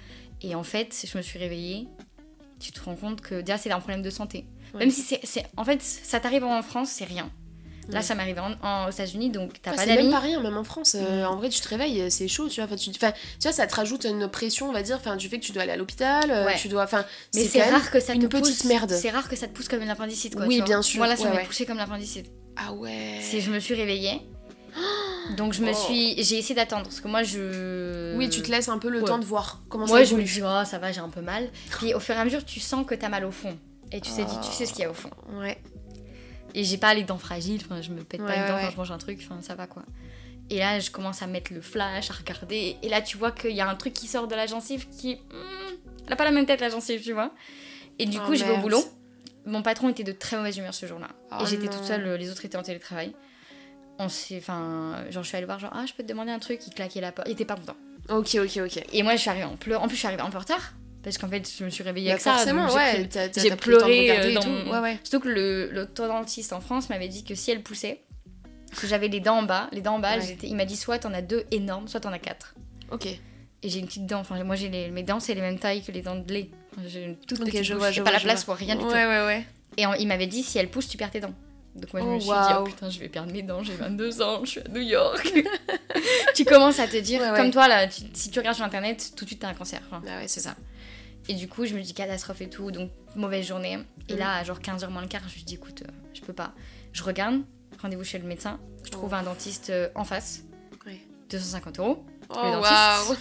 [0.41, 1.87] Et en fait, je me suis réveillée.
[2.59, 4.45] Tu te rends compte que déjà, c'est un problème de santé.
[4.73, 5.45] Même si c'est.
[5.55, 7.31] En fait, ça t'arrive en France, c'est rien.
[7.89, 9.91] Là, ça m'arrive en, aux États-Unis, donc t'as pas d'amis.
[9.91, 10.95] C'est même pas rien, même en France.
[10.95, 11.27] Euh, mm.
[11.27, 12.65] En vrai, tu te réveilles, c'est chaud, tu vois.
[12.65, 15.39] Enfin, tu, tu vois, ça te rajoute une pression, on va dire, enfin, du fait
[15.39, 16.83] que tu dois aller à l'hôpital, euh, tu dois.
[16.83, 18.91] Enfin, mais c'est rare que ça une te petite merde.
[18.91, 20.45] C'est rare que ça te pousse comme une appendicite, quoi.
[20.45, 20.99] Oui, bien sûr.
[20.99, 22.27] Moi, là, ça m'a poussé comme l'appendicite.
[22.55, 23.19] Ah ouais.
[23.21, 24.21] C'est, je me suis réveillée.
[25.37, 25.73] Donc je me oh.
[25.73, 28.15] suis, j'ai essayé d'attendre parce que moi je.
[28.15, 30.15] Oui, tu te laisses un peu le temps de voir comment moi, ça Moi je
[30.15, 31.49] me dis oh ça va j'ai un peu mal.
[31.71, 33.57] Puis au fur et à mesure tu sens que t'as mal au fond
[33.91, 35.09] et tu sais tu sais ce qu'il y a au fond.
[35.39, 35.57] Ouais.
[36.55, 38.77] Et j'ai pas les dents fragiles, enfin, je me pète pas les dents quand je
[38.77, 39.83] mange un truc, enfin, ça va quoi.
[40.49, 42.77] Et là, je commence à mettre le flash, à regarder.
[42.81, 45.15] Et là, tu vois qu'il y a un truc qui sort de la gencive qui.
[45.15, 45.75] Hmm,
[46.07, 47.31] elle a pas la même tête, la gencive, tu vois.
[47.99, 48.81] Et du oh, coup, je vais au boulot.
[49.45, 51.09] Mon patron était de très mauvaise humeur ce jour-là.
[51.09, 53.13] et oh j'étais toute seule, les autres étaient en télétravail.
[53.99, 54.37] On s'est.
[54.37, 56.61] Enfin, genre, je suis allée voir, genre, ah, je peux te demander un truc.
[56.67, 57.27] Il claquait la porte.
[57.27, 57.75] Il était pas content.
[58.09, 58.83] Ok, ok, ok.
[58.93, 59.83] Et moi, je suis arrivée en pleurs.
[59.83, 60.73] En plus, je suis arrivée un peu en retard
[61.05, 64.33] parce qu'en fait je me suis réveillée avec bah, forcément, ça ouais, j'ai pleuré euh,
[64.33, 64.99] dans ouais, ouais.
[65.03, 68.01] surtout que le l'orthodontiste en France m'avait dit que si elle poussait
[68.75, 71.13] que j'avais les dents en bas les dents en bas il m'a dit soit t'en
[71.13, 72.55] as deux énormes soit t'en as quatre.
[72.91, 73.05] Ok.
[73.05, 74.89] Et j'ai une petite dent enfin moi j'ai les...
[74.89, 76.49] mes dents c'est les mêmes tailles que les dents de lait.
[76.87, 78.81] J'ai une toute okay, petite je vois, je pas vois, la place pour rien du
[78.81, 78.87] tout.
[78.87, 79.25] ouais ouais.
[79.25, 79.45] Ouais
[79.77, 81.33] et il m'avait dit si elle pousse tu perds tes dents.
[81.75, 83.73] Donc moi je me oh, suis dit oh putain je vais perdre mes dents j'ai
[83.73, 85.31] 22 ans je suis à New York.
[86.35, 89.29] Tu commences à te dire comme toi là si tu regardes sur internet tout de
[89.29, 90.55] suite t'as un cancer enfin, ah ouais c'est ça
[91.27, 93.79] et du coup, je me dis catastrophe et tout, donc mauvaise journée.
[94.09, 94.17] Et mm.
[94.17, 96.53] là, à genre 15h moins le quart, je me dis écoute, euh, je peux pas.
[96.93, 97.41] Je regarde,
[97.81, 99.15] rendez-vous chez le médecin, je trouve oh.
[99.15, 100.43] un dentiste euh, en face.
[101.29, 102.05] 250 euros.
[102.29, 103.15] Oh, waouh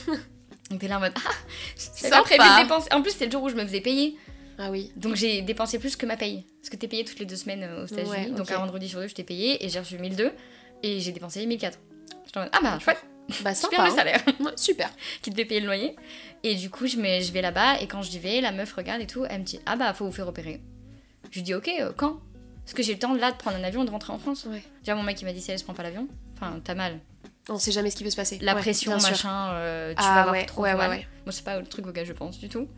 [0.71, 1.31] Donc t'es là en mode ah,
[1.77, 2.88] c'est pas prévu de dépenser.
[2.93, 4.17] En plus, c'était le jour où je me faisais payer.
[4.59, 4.93] Ah oui.
[4.97, 6.45] Donc j'ai dépensé plus que ma paye.
[6.61, 8.33] Parce que t'es payé toutes les deux semaines euh, aux États-Unis.
[8.33, 10.33] Donc un vendredi sur deux, je t'ai payé et j'ai reçu 1002
[10.83, 11.79] et j'ai dépensé 1004.
[12.33, 13.05] Je en mode ah bah chouette.
[13.43, 13.77] Bah sympa.
[13.77, 14.23] Super le salaire.
[14.57, 14.90] super.
[15.23, 15.97] Qui devait payer le loyer.
[16.45, 19.07] Et du coup, je, je vais là-bas et quand je vais, la meuf regarde et
[19.07, 19.25] tout.
[19.29, 20.61] Elle me dit Ah bah, faut vous faire opérer.
[21.31, 22.21] Je lui dis Ok, euh, quand?
[22.65, 24.47] Parce que j'ai le temps là de prendre un avion et de rentrer en France.
[24.49, 24.63] Ouais.
[24.81, 27.01] Déjà, mon mec il m'a dit Si elle se prend pas l'avion, enfin, t'as mal.
[27.49, 28.39] On sait jamais ce qui peut se passer.
[28.43, 30.91] La pression, machin, euh, tu ah, vas avoir trop ouais, mal.
[30.91, 32.69] Ouais, Moi, c'est pas le truc auquel je pense du tout.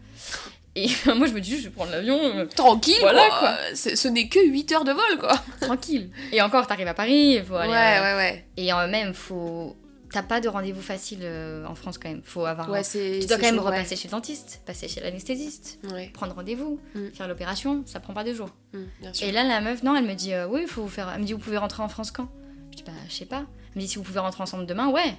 [0.77, 2.19] Et moi, je me dis, je vais prendre l'avion.
[2.21, 3.57] Euh, Tranquille, voilà quoi.
[3.75, 5.35] Ce n'est que 8 heures de vol, quoi.
[5.61, 6.11] Tranquille.
[6.33, 7.73] Et encore, t'arrives à Paris, faut aller.
[7.73, 8.47] Ouais, ouais, ouais.
[8.57, 9.77] Et en même, faut
[10.11, 12.23] t'as pas de rendez-vous facile euh, en France quand même.
[12.23, 12.71] Faut avoir.
[12.71, 15.81] Ouais, tu dois quand même repasser chez le dentiste, passer chez l'anesthésiste,
[16.12, 17.09] prendre rendez-vous, mm.
[17.12, 17.83] faire l'opération.
[17.87, 18.51] Ça prend pas deux jours.
[18.73, 18.79] Mm,
[19.23, 21.11] et là, la meuf, non, elle me dit euh, oui, il faut vous faire.
[21.12, 22.29] Elle me dit vous pouvez rentrer en France quand?
[22.71, 23.47] Je dis bah je sais pas.
[23.75, 25.16] Elle me dit si vous pouvez rentrer ensemble demain, ouais.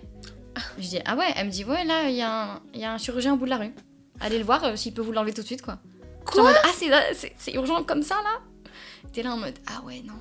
[0.79, 1.31] Je dis ah ouais.
[1.35, 3.45] Elle me dit ouais là il y, a un, y a un chirurgien au bout
[3.45, 3.73] de la rue.
[4.19, 5.79] Allez le voir euh, s'il peut vous l'enlever tout de suite quoi.
[6.25, 6.69] Quoi Ah
[7.37, 8.71] c'est urgent comme ça là?
[9.13, 10.13] T'es là en mode ah ouais non.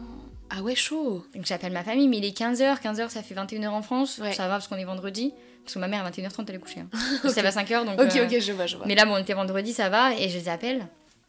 [0.50, 1.24] Ah ouais, chaud.
[1.34, 4.48] Donc j'appelle ma famille, mais il est 15h, 15h ça fait 21h en France, ça
[4.48, 5.32] va parce qu'on est vendredi.
[5.64, 6.80] Parce que ma mère à 21h30 elle est couchée.
[6.80, 6.88] Hein.
[7.24, 7.40] okay.
[7.40, 8.00] à 5h donc.
[8.00, 8.86] Ok, euh, ok, je vois, je vois.
[8.86, 10.86] Mais là, bon, on était vendredi, ça va, et je les appelle.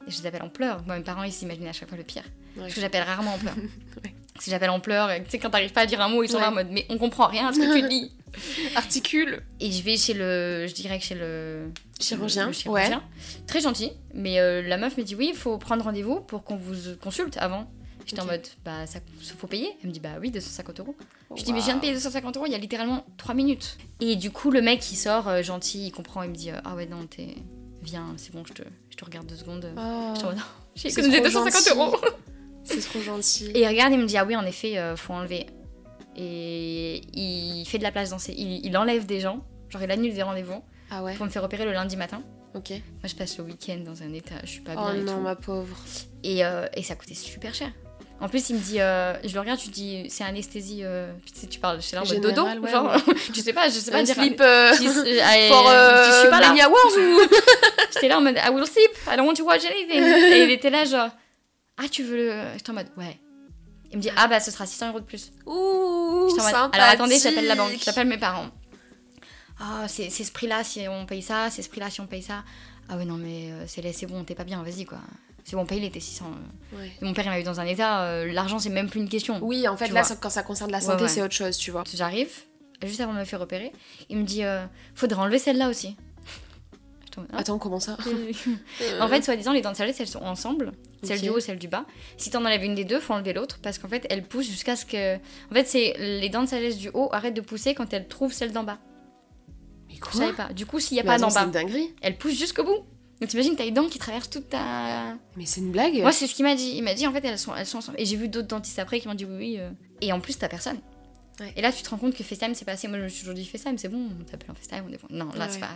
[0.07, 0.83] Et je les appelle en pleurs.
[0.85, 2.23] Moi, mes parents, ils s'imaginent à chaque fois le pire.
[2.55, 3.55] Parce que j'appelle rarement en pleurs.
[4.39, 6.39] Si j'appelle en pleurs, tu sais, quand t'arrives pas à dire un mot, ils sont
[6.39, 8.11] là en mode, mais on comprend rien à ce que tu dis.
[8.75, 9.41] Articule.
[9.59, 10.67] Et je vais chez le.
[10.67, 11.71] Je dirais que chez le.
[11.99, 12.51] Chirurgien.
[12.51, 13.01] chirurgien.
[13.47, 13.91] Très gentil.
[14.13, 17.37] Mais euh, la meuf me dit oui, il faut prendre rendez-vous pour qu'on vous consulte
[17.37, 17.67] avant.
[18.07, 18.99] J'étais en mode, bah, ça
[19.37, 19.69] faut payer.
[19.81, 20.95] Elle me dit, bah oui, 250 euros.
[21.35, 23.77] je dis, mais je viens de payer 250 euros il y a littéralement 3 minutes.
[23.99, 26.59] Et du coup, le mec, il sort, euh, gentil, il comprend, il me dit, euh,
[26.63, 27.35] ah ouais, non, t'es.
[27.81, 29.69] Viens, c'est bon, je te, je te regarde deux secondes.
[29.77, 30.13] Oh.
[30.15, 30.41] Je non,
[30.75, 31.97] j'ai économisé 250 euros.
[32.63, 33.47] c'est trop gentil.
[33.47, 35.45] Et il regarde, il me dit, ah oui, en effet, euh, faut enlever.
[36.15, 38.33] Et il fait de la place dans ses.
[38.33, 40.63] Il, il enlève des gens, genre il annule des rendez-vous.
[40.89, 41.13] Ah ouais.
[41.15, 42.23] Pour me faire opérer le lundi matin.
[42.55, 42.69] Ok.
[42.71, 45.01] Moi, je passe le week-end dans un état, je suis pas oh bien.
[45.01, 45.77] Oh non, ma pauvre.
[46.23, 47.71] Et, et ça coûtait super cher.
[48.19, 50.81] En plus, il me dit, euh, je le regarde, tu dis, c'est anesthésie.
[50.83, 52.85] Euh, tu, sais, tu parles chez l'homme dodo, ouais, genre.
[52.85, 53.13] Ouais.
[53.33, 54.15] je sais pas, je sais pas un dire.
[54.15, 54.73] Sleep euh,
[55.49, 56.69] for euh, je suis pas là.
[56.69, 57.21] ou.
[57.93, 60.01] J'étais là en mode, I will sleep, I don't want to watch anything.
[60.01, 61.09] Et il était là, genre,
[61.77, 62.33] ah, tu veux le.
[62.55, 63.19] J'étais en mode, ouais.
[63.91, 65.31] Il me dit, ah bah ce sera 600 euros de plus.
[65.45, 68.47] Ouh, mode, alors attendez, j'appelle la banque, j'appelle mes parents.
[69.59, 72.43] Ah, c'est ce prix-là si on paye ça, c'est ce prix-là si on paye ça.
[72.89, 74.99] Ah ouais, non, mais c'est bon, t'es pas bien, vas-y quoi.
[75.47, 76.25] C'est bon, paye, il était 600.
[77.01, 79.39] Mon père, il m'a eu dans un état, euh, l'argent, c'est même plus une question.
[79.41, 81.85] Oui, en fait, là, quand ça concerne la santé, c'est autre chose, tu vois.
[81.93, 82.29] J'arrive,
[82.83, 83.71] juste avant de me faire repérer,
[84.09, 85.95] il me dit euh, faudrait enlever celle-là aussi.
[87.31, 87.95] Attends, comment ça
[88.99, 90.73] En fait, soi-disant, les dents de sagesse, elles sont ensemble.
[91.01, 91.23] Celle Ok.
[91.23, 91.85] du haut, celle du bas.
[92.17, 94.75] Si t'en enlèves une des deux, faut enlever l'autre parce qu'en fait, elle pousse jusqu'à
[94.75, 95.15] ce que.
[95.15, 98.33] En fait, c'est les dents de sagesse du haut arrêtent de pousser quand elles trouvent
[98.33, 98.79] celle d'en bas.
[99.87, 100.51] Mais Je quoi savais pas.
[100.51, 101.49] Du coup, s'il y a Mais pas d'en bas,
[102.01, 102.85] elle pousse jusqu'au bout.
[103.19, 105.15] Donc t'imagines, t'as les dents qui traversent toute ta.
[105.35, 106.73] Mais c'est une blague Moi, c'est ce qu'il m'a dit.
[106.75, 107.99] Il m'a dit, en fait, elles sont, elles sont ensemble.
[107.99, 109.55] Et j'ai vu d'autres dentistes après qui m'ont dit oui, oui.
[109.59, 109.69] euh.
[110.01, 110.77] Et en plus, t'as personne.
[111.39, 111.51] Ouais.
[111.55, 112.87] Et là, tu te rends compte que FaceTime, c'est pas assez.
[112.87, 114.99] Moi, je me suis toujours dit FaceTime, c'est bon, on t'appelle en FaceTime, on est.
[115.11, 115.69] Non, là, Ouais, c'est pas.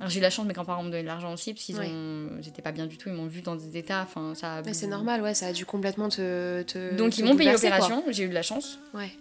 [0.00, 1.88] Alors, j'ai eu la chance, mes grands-parents me donnaient de l'argent aussi, parce qu'ils Ouais.
[1.88, 2.28] ont.
[2.40, 4.02] J'étais pas bien du tout, ils m'ont vu dans des états.
[4.02, 4.60] Enfin, ça.
[4.66, 6.62] Mais c'est normal, ouais, ça a dû complètement te.
[6.62, 8.78] te Donc, te ils m'ont payé l'opération, j'ai eu de la chance.
[8.92, 9.12] Ouais.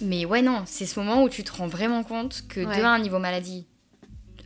[0.00, 2.98] Mais ouais, non, c'est ce moment où tu te rends vraiment compte que de un
[2.98, 3.66] niveau maladie,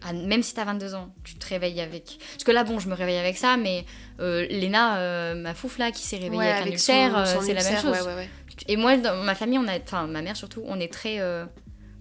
[0.04, 2.18] à- même si t'as 22 ans, tu te réveilles avec.
[2.32, 3.84] Parce que là, bon, je me réveille avec ça, mais
[4.20, 7.54] euh, Léna, euh, ma fouf là, qui s'est réveillée Ouais, avec un ulcère, euh, c'est
[7.54, 7.92] la même chose.
[7.92, 8.28] Ouais, ouais, ouais.
[8.68, 11.20] Et moi, dans ma famille, on a, enfin ma mère surtout, on est très.
[11.20, 11.44] euh,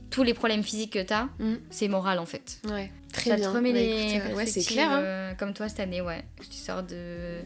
[0.10, 1.54] tous les problèmes physiques que t'as, Mm.
[1.70, 2.60] c'est moral en fait.
[2.70, 3.50] Ouais, très ça bien.
[3.50, 4.90] te remet Bah, les ouais, c'est clair.
[4.92, 5.36] hein.
[5.40, 6.26] comme toi cette année, ouais.
[6.50, 7.40] Tu sors de.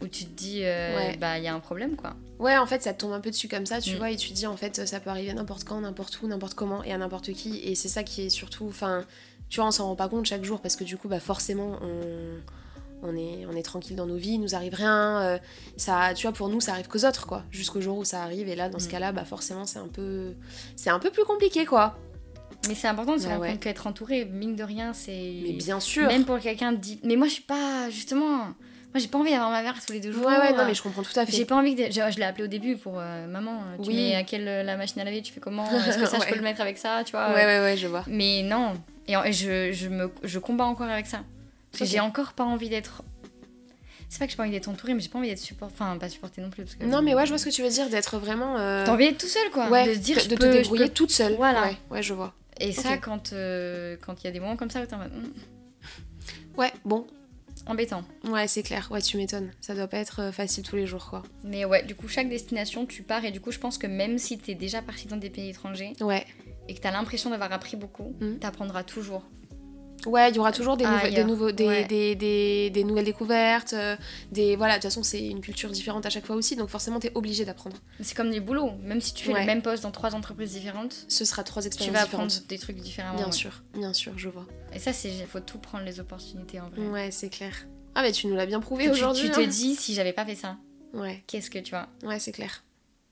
[0.00, 1.16] où tu te dis, euh, Ouais.
[1.16, 2.14] bah, il y a un problème quoi.
[2.40, 3.96] Ouais, en fait, ça te tombe un peu dessus comme ça, tu Mm.
[3.98, 6.54] vois, et tu te dis, en fait, ça peut arriver n'importe quand, n'importe où, n'importe
[6.54, 7.58] comment, et à n'importe qui.
[7.64, 8.66] Et c'est ça qui est surtout.
[8.68, 9.04] Enfin,
[9.52, 11.76] tu vois, on s'en rend pas compte chaque jour parce que du coup, bah, forcément,
[11.82, 12.40] on.
[13.04, 15.20] On est, on est tranquille dans nos vies, il nous arrive rien.
[15.22, 15.38] euh,
[15.76, 17.42] ça, tu vois, pour nous, ça arrive qu'aux autres, quoi.
[17.50, 18.90] Jusqu'au jour où ça arrive, et là, dans ce Mm.
[18.92, 20.34] cas-là, bah, forcément, c'est un peu,
[20.76, 21.98] c'est un peu plus compliqué, quoi.
[22.68, 23.50] Mais c'est important de se rendre ouais.
[23.50, 25.32] compte qu'être entouré, mine de rien, c'est.
[25.42, 26.06] Mais bien sûr.
[26.06, 27.00] Même pour quelqu'un dit.
[27.02, 27.90] Mais moi, je suis pas.
[27.90, 28.36] Justement.
[28.36, 28.54] Moi,
[28.98, 30.24] j'ai pas envie d'avoir ma mère tous les deux jours.
[30.26, 31.32] Ouais, ouais, non, mais je comprends tout à fait.
[31.32, 31.86] J'ai pas envie que.
[31.86, 33.62] Je, je l'ai appelé au début pour euh, maman.
[33.82, 33.96] Tu Oui.
[33.96, 36.20] mets à quelle euh, la machine à laver, tu fais comment Est-ce que ça, je
[36.24, 36.28] Ouais.
[36.30, 38.04] peux le mettre avec ça, tu vois Ouais, ouais, ouais, je vois.
[38.06, 38.74] Mais non.
[39.08, 41.22] Et, je, je, me, je combats encore avec ça.
[41.70, 41.90] Parce que Ok.
[41.90, 43.02] j'ai encore pas envie d'être.
[44.08, 45.68] C'est pas que j'ai pas envie d'être entourée, mais j'ai pas envie d'être support.
[45.72, 46.64] Enfin, pas supportée non plus.
[46.64, 46.84] Parce que...
[46.84, 48.58] Non, mais ouais, je vois ce que tu veux dire, d'être vraiment.
[48.58, 49.68] euh, T'as envie d'être tout seul, quoi.
[49.70, 51.34] ouais, de se dire, de je te peux, débrouiller peux- toute seule.
[51.36, 51.62] Voilà.
[51.62, 52.34] Ouais, ouais, je vois.
[52.60, 52.90] Et ça,
[53.32, 55.32] euh, quand il y a des moments comme ça, où t'es en mode, hmm,
[56.58, 57.06] Ouais, bon,
[57.66, 58.04] embêtant.
[58.24, 58.88] ouais, c'est clair.
[58.90, 59.50] Ouais, tu m'étonnes.
[59.62, 61.22] Ça doit pas être euh, facile tous les jours, quoi.
[61.44, 63.24] Mais ouais, du coup, chaque destination, tu pars.
[63.24, 65.94] Et du coup, je pense que même si t'es déjà parti dans des pays étrangers
[66.02, 66.26] Ouais.
[66.72, 68.38] Et que t'as l'impression d'avoir appris beaucoup, Mhm.
[68.38, 69.22] t'apprendras toujours.
[70.06, 71.26] Ouais, il y aura toujours des, nouvel- des, ailleurs.
[71.28, 71.84] nouveaux, des, Ouais.
[71.84, 73.74] des, des, des nouvelles découvertes.
[73.74, 73.94] euh,
[74.32, 76.98] des, voilà, de toute façon, c'est une culture différente à chaque fois aussi, donc forcément,
[76.98, 77.76] t'es obligé d'apprendre.
[78.00, 78.72] C'est comme les boulots.
[78.82, 79.40] Même si tu fais Ouais.
[79.40, 82.48] le même poste dans trois entreprises différentes, Ce sera trois tu expériences vas apprendre différentes.
[82.48, 83.16] des trucs différemment.
[83.16, 83.32] Bien ouais.
[83.32, 84.46] sûr, bien sûr, je vois.
[84.72, 86.80] Et ça, c'est faut tout prendre les opportunités en vrai.
[86.88, 87.52] Ouais, c'est clair.
[87.94, 89.26] Ah, mais tu nous l'as bien prouvé Tu- aujourd'hui.
[89.26, 89.46] Tu, te hein.
[89.46, 90.56] dis, si j'avais pas fait ça,
[90.94, 91.86] Ouais, qu'est-ce que tu vois?
[92.02, 92.64] Ouais, c'est clair.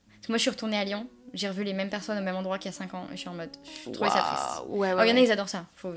[0.08, 2.36] Parce que moi, je suis retournée à Lyon, j'ai revu les mêmes personnes au même
[2.36, 3.50] endroit qu'il y a 5 ans, et je suis en mode,
[3.86, 4.68] je trouvais ça triste.
[4.68, 4.88] Ouais, ouais.
[4.88, 5.66] Alors, il y en a, ils adorent ça.
[5.76, 5.92] Faut...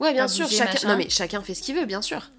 [0.00, 0.72] Ouais, bien sûr, bouger, chacun...
[0.72, 0.88] machin.
[0.88, 2.30] Non, mais chacun fait ce qu'il veut, bien sûr.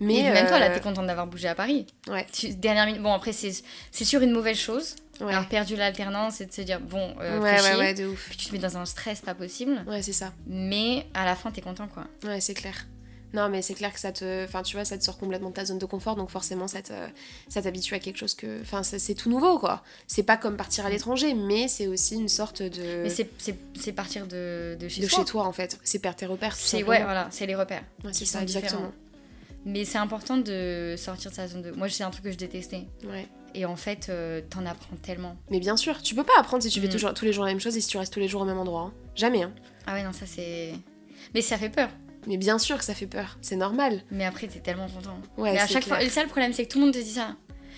[0.00, 1.86] Mais Mais même toi, là, euh, t'es contente d'avoir bougé à Paris.
[2.08, 2.24] Ouais.
[2.32, 3.02] Tu- dernière minute.
[3.02, 3.52] Bon, après, c'est
[3.90, 4.94] c'est sûr une mauvaise chose.
[5.20, 5.32] Ouais.
[5.32, 8.28] Alors, perdu l'alternance et de se dire, bon, euh, ouais, ouais, ouais, de ouf.
[8.28, 9.82] Puis tu te mets dans un stress pas possible.
[9.88, 10.32] Ouais, c'est ça.
[10.46, 12.04] Mais à la fin, t'es content, quoi.
[12.22, 12.86] Ouais, c'est clair.
[13.34, 14.44] Non, mais c'est clair que ça te.
[14.44, 16.80] Enfin, tu vois, ça te sort complètement de ta zone de confort, donc forcément, ça
[16.80, 16.92] te-
[17.48, 18.60] ça t'habitue à quelque chose que.
[18.62, 19.82] Enfin, c'est tout nouveau, quoi.
[20.06, 23.02] C'est pas comme partir à l'étranger, mais c'est aussi une sorte de.
[23.02, 25.18] Mais c'est- partir de, de chez de toi.
[25.18, 25.78] chez toi, en fait.
[25.84, 26.56] C'est perdre tes repères.
[26.56, 27.84] C'est ouais, voilà, c'est les repères.
[28.04, 28.80] Ouais, c'est ça, exactement.
[28.80, 28.92] différents.
[29.66, 31.70] Mais c'est important de sortir de sa zone de.
[31.72, 32.86] Moi, c'est un truc que je détestais.
[33.04, 33.26] Ouais.
[33.54, 35.36] Et en fait, euh, t'en apprends tellement.
[35.50, 36.90] Mais bien sûr, tu peux pas apprendre si tu fais Mm.
[36.90, 38.44] toujours, tous les jours la même chose et si tu restes tous les jours au
[38.46, 38.82] même endroit.
[38.82, 38.92] hein.
[39.14, 39.52] Jamais, hein.
[39.86, 40.72] Ah ouais, non, ça c'est.
[41.34, 41.88] Mais ça fait peur.
[42.28, 43.38] Mais bien sûr que ça fait peur.
[43.42, 44.02] C'est normal.
[44.10, 45.18] Mais après, t'es tellement content.
[45.36, 45.98] Ouais, mais à chaque clair.
[45.98, 47.34] fois, le problème, c'est que tout le monde te dit ça.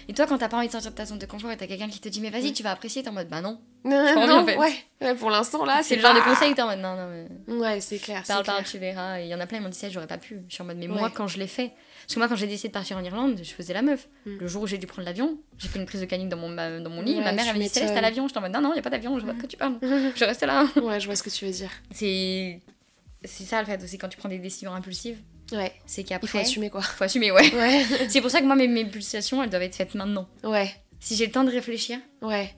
[0.09, 1.69] Et toi, quand t'as pas envie de sortir de ta zone de confort et t'as
[1.69, 3.61] quelqu'un qui te dit, mais vas-y, tu vas apprécier, t'es en mode, bah non.
[3.85, 4.57] Non, non, en fait.
[4.59, 4.73] ouais.
[5.01, 7.09] Ouais, Pour l'instant, là, c'est le genre de conseil que t'es en mode, non, non,
[7.47, 7.55] mais.
[7.55, 8.23] Ouais, c'est clair.
[8.27, 9.21] Parle, parle, tu verras.
[9.21, 10.41] Il y en a plein, ils m'ont dit ça, j'aurais pas pu.
[10.49, 11.73] Je suis en mode, mais moi, quand je l'ai fait.
[12.03, 14.09] Parce que moi, quand j'ai décidé de partir en Irlande, je faisais la meuf.
[14.27, 14.39] Mm.
[14.39, 16.49] Le jour où j'ai dû prendre l'avion, j'ai fait une prise de canique dans mon,
[16.49, 17.15] ma- dans mon lit.
[17.19, 18.27] Ouais, ma mère, elle m'a dit, Céleste, t'as l'avion.
[18.27, 19.79] J'étais en mode, non, non, y a pas d'avion, je vois de quoi tu parles.
[19.83, 20.67] Je reste là.
[20.83, 21.71] Ouais, je vois ce que tu veux dire.
[21.93, 22.61] C'est.
[23.25, 25.19] C'est ça, le fait aussi, quand tu prends des décisions impulsives,
[25.53, 25.73] Ouais.
[25.85, 26.27] c'est Il qu'après.
[26.29, 26.81] faut assumer, quoi.
[26.83, 27.53] faut assumer, ouais.
[27.55, 27.85] Ouais.
[28.09, 30.29] C'est pour ça que moi, mes, mes pulsations, elles doivent être faites maintenant.
[30.45, 30.73] Ouais.
[31.01, 32.55] Si j'ai le temps de réfléchir, Ouais.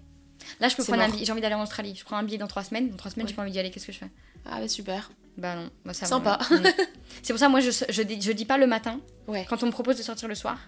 [0.60, 1.24] là, je peux prendre un billet.
[1.24, 1.94] J'ai envie d'aller en Australie.
[1.98, 2.90] Je prends un billet dans trois semaines.
[2.90, 3.30] Dans trois semaines, Ouais.
[3.30, 3.70] j'ai pas envie d'y aller.
[3.70, 4.10] Qu'est-ce que je fais?
[4.44, 5.10] Ah, bah super.
[5.38, 6.38] Bah non, bah, ça Sympa.
[6.50, 6.58] ouais.
[6.58, 6.62] Mm.
[7.22, 9.00] C'est pour ça, moi, je, je, dis, je dis pas le matin.
[9.26, 9.46] Ouais.
[9.48, 10.58] Quand on me propose de sortir le soir,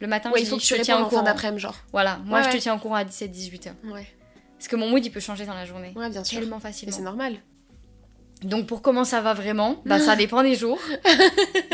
[0.00, 1.22] le matin, Ouais, je il faut que je te tiens en courant.
[1.22, 1.76] d'après-midi, genre.
[1.92, 3.74] Voilà, moi, je te tiens au courant à 17-18 heures.
[3.84, 4.06] Ouais.
[4.56, 5.92] Parce que mon mood, il peut changer dans la journée.
[5.94, 6.38] Ouais, bien sûr.
[6.40, 6.96] Tellement Mais facilement.
[6.96, 7.36] c'est normal.
[8.42, 10.78] Donc pour comment ça va vraiment, bah ça dépend des jours.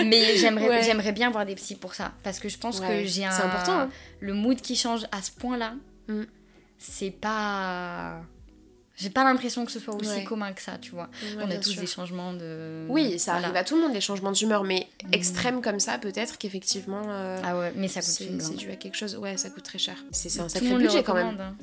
[0.05, 0.83] Mais j'aimerais Ouais.
[0.83, 3.31] j'aimerais bien voir des psys pour ça parce que je pense Ouais, que j'ai un
[3.31, 3.89] c'est important, hein.
[4.21, 5.75] le mood qui change à ce point-là.
[6.09, 6.23] Mm.
[6.79, 8.21] C'est pas
[8.97, 10.25] j'ai pas l'impression que ce soit aussi Ouais.
[10.25, 11.09] commun que ça, tu vois.
[11.37, 11.81] Ouais, On a tous sûr.
[11.81, 13.49] des changements de Oui, ça Voilà.
[13.49, 15.09] arrive à tout le monde, les changements d'humeur, mais Mm.
[15.15, 18.71] extrêmes comme ça, peut-être qu'effectivement, euh, Ah ouais, mais ça coûte c'est une c'est dû
[18.71, 19.17] à quelque chose.
[19.17, 19.97] Ouais, ça coûte très cher.
[20.13, 21.37] C'est c'est un Tout sacré budget quand même.
[21.41, 21.57] hein.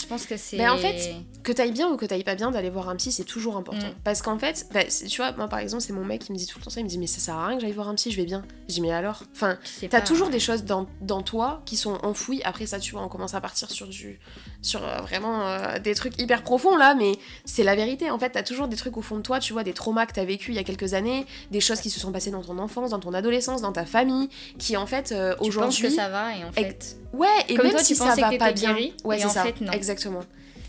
[0.00, 0.56] Je pense que c'est.
[0.56, 3.12] Mais en fait, que t'ailles bien ou que t'ailles pas bien d'aller voir un psy,
[3.12, 3.86] c'est toujours important.
[3.86, 3.94] Mm.
[4.04, 6.46] Parce qu'en fait, bah, tu vois, moi par exemple, c'est mon mec qui me dit
[6.46, 6.80] tout le temps ça.
[6.80, 8.24] Il me dit, mais ça sert à rien que j'aille voir un psy, je vais
[8.24, 8.42] bien.
[8.68, 9.24] Je dis, mais alors?
[9.34, 12.42] Enfin, t'as toujours des choses dans, dans toi qui sont enfouies.
[12.44, 14.18] Après, ça, tu vois, on commence à partir sur du.
[14.62, 17.12] sur euh, vraiment euh, des trucs hyper profonds là, mais
[17.44, 18.10] c'est la vérité.
[18.10, 20.12] En fait, t'as toujours des trucs au fond de toi, tu vois, des traumas que
[20.12, 22.58] t'as vécu il y a quelques années, des choses qui se sont passées dans ton
[22.58, 24.28] enfance, dans ton adolescence, dans ta famille,
[24.58, 25.82] qui en fait, euh, aujourd'hui.
[25.82, 26.96] que ça va et en fait.
[27.12, 28.72] Ouais, et Comme même toi, si tu ça va que pas bien.
[28.74, 29.44] guéri, ouais, c'est ça.
[29.44, 29.72] fait, non.
[29.72, 30.20] Exactement.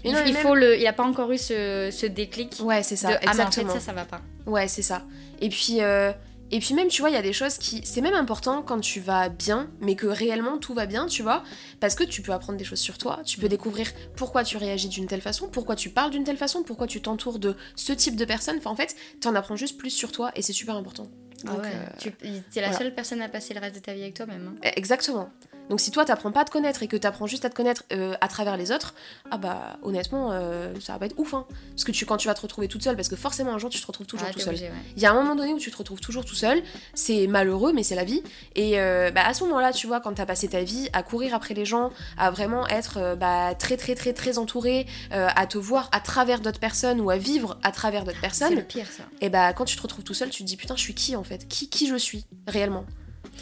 [0.04, 2.06] Mais Il, non, mais il même- faut le, il a pas encore eu ce, ce
[2.08, 2.56] déclic.
[2.64, 3.74] Ouais, c'est ça, de, ah, mais en fait, exactement.
[3.74, 4.22] ça, ça va pas.
[4.48, 5.04] Ouais, c'est ça.
[5.40, 6.12] Et puis, euh,
[6.50, 7.82] et puis même, tu vois, il y a des choses qui...
[7.86, 11.44] C'est même important quand tu vas bien, mais que réellement tout va bien, tu vois,
[11.80, 13.88] parce que tu peux apprendre des choses sur toi, tu peux découvrir
[14.18, 17.38] pourquoi tu réagis d'une telle façon, pourquoi tu parles d'une telle façon, pourquoi tu t'entoures
[17.40, 18.58] de ce type de personnes.
[18.58, 21.08] Enfin, en fait, t'en apprends juste plus sur toi, et c'est super important.
[21.48, 21.70] Ah Donc, ouais.
[21.74, 22.78] euh, Tu es la voilà.
[22.78, 24.56] seule personne à passer le reste de ta vie avec toi-même.
[24.58, 24.72] hein.
[24.76, 25.30] Exactement.
[25.70, 27.84] Donc si toi t'apprends pas à te connaître et que t'apprends juste à te connaître
[27.94, 28.94] euh, à travers les autres,
[29.30, 31.46] ah bah honnêtement euh, ça va pas être ouf hein.
[31.70, 33.70] Parce que tu quand tu vas te retrouver toute seule, parce que forcément un jour
[33.70, 34.56] tu te retrouves toujours Ah, tout seul.
[34.56, 34.72] ouais.
[34.98, 36.62] Il y a un moment donné où tu te retrouves toujours tout seul,
[36.94, 38.22] c'est malheureux mais c'est la vie.
[38.56, 41.34] Et euh, bah, à ce moment-là, tu vois, quand t'as passé ta vie à courir
[41.34, 45.88] après les gens, à vraiment être bah, très très très très entouré, à te voir
[45.94, 49.04] à travers d'autres personnes ou à vivre à travers d'autres C'est le personnes, pire, ça.
[49.22, 51.16] et bah quand tu te retrouves tout seul, tu te dis putain je suis qui
[51.16, 51.48] en fait?
[51.48, 52.86] Qui qui je suis réellement?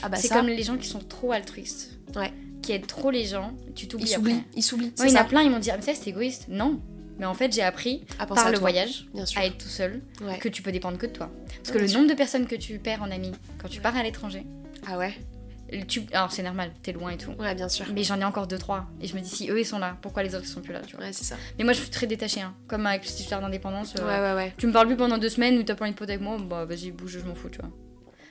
[0.03, 1.97] Ah bah c'est comme les gens qui sont trop altruistes.
[2.15, 2.31] Ouais.
[2.61, 4.85] Qui aident trop les gens, tu ils t'oublies s'oublient, ils s'oublient.
[4.87, 6.47] Ouais, c'est il y en a plein, ils m'ont dit, ah, mais ça c'est égoïste.
[6.49, 6.79] Non.
[7.17, 9.41] Mais en fait, j'ai appris À penser par à le toi, voyage bien sûr.
[9.41, 10.37] à être tout seul Ouais.
[10.39, 11.29] que tu peux dépendre que de toi.
[11.63, 14.03] Parce que le nombre de personnes que tu perds en amis quand tu pars à
[14.03, 14.45] l'étranger,
[14.87, 15.13] Ah ouais
[15.87, 16.01] tu...
[16.13, 17.31] alors c'est normal, t'es loin et tout.
[17.37, 17.85] Ouais, bien sûr.
[17.93, 19.97] Mais j'en ai encore deux trois et je me dis si eux ils sont là,
[20.01, 21.05] pourquoi les autres ils sont plus là, tu vois?
[21.05, 21.35] Ouais, c'est ça.
[21.59, 22.55] Mais moi je suis très détachée, hein.
[22.67, 23.93] comme avec cette histoire d'indépendance.
[23.99, 24.53] euh, Ouais, ouais, ouais.
[24.57, 26.37] Tu me parles plus pendant deux semaines ou t'as pas envie de pote avec moi,
[26.39, 27.69] bah vas-y bouge, je m'en fous, tu vois.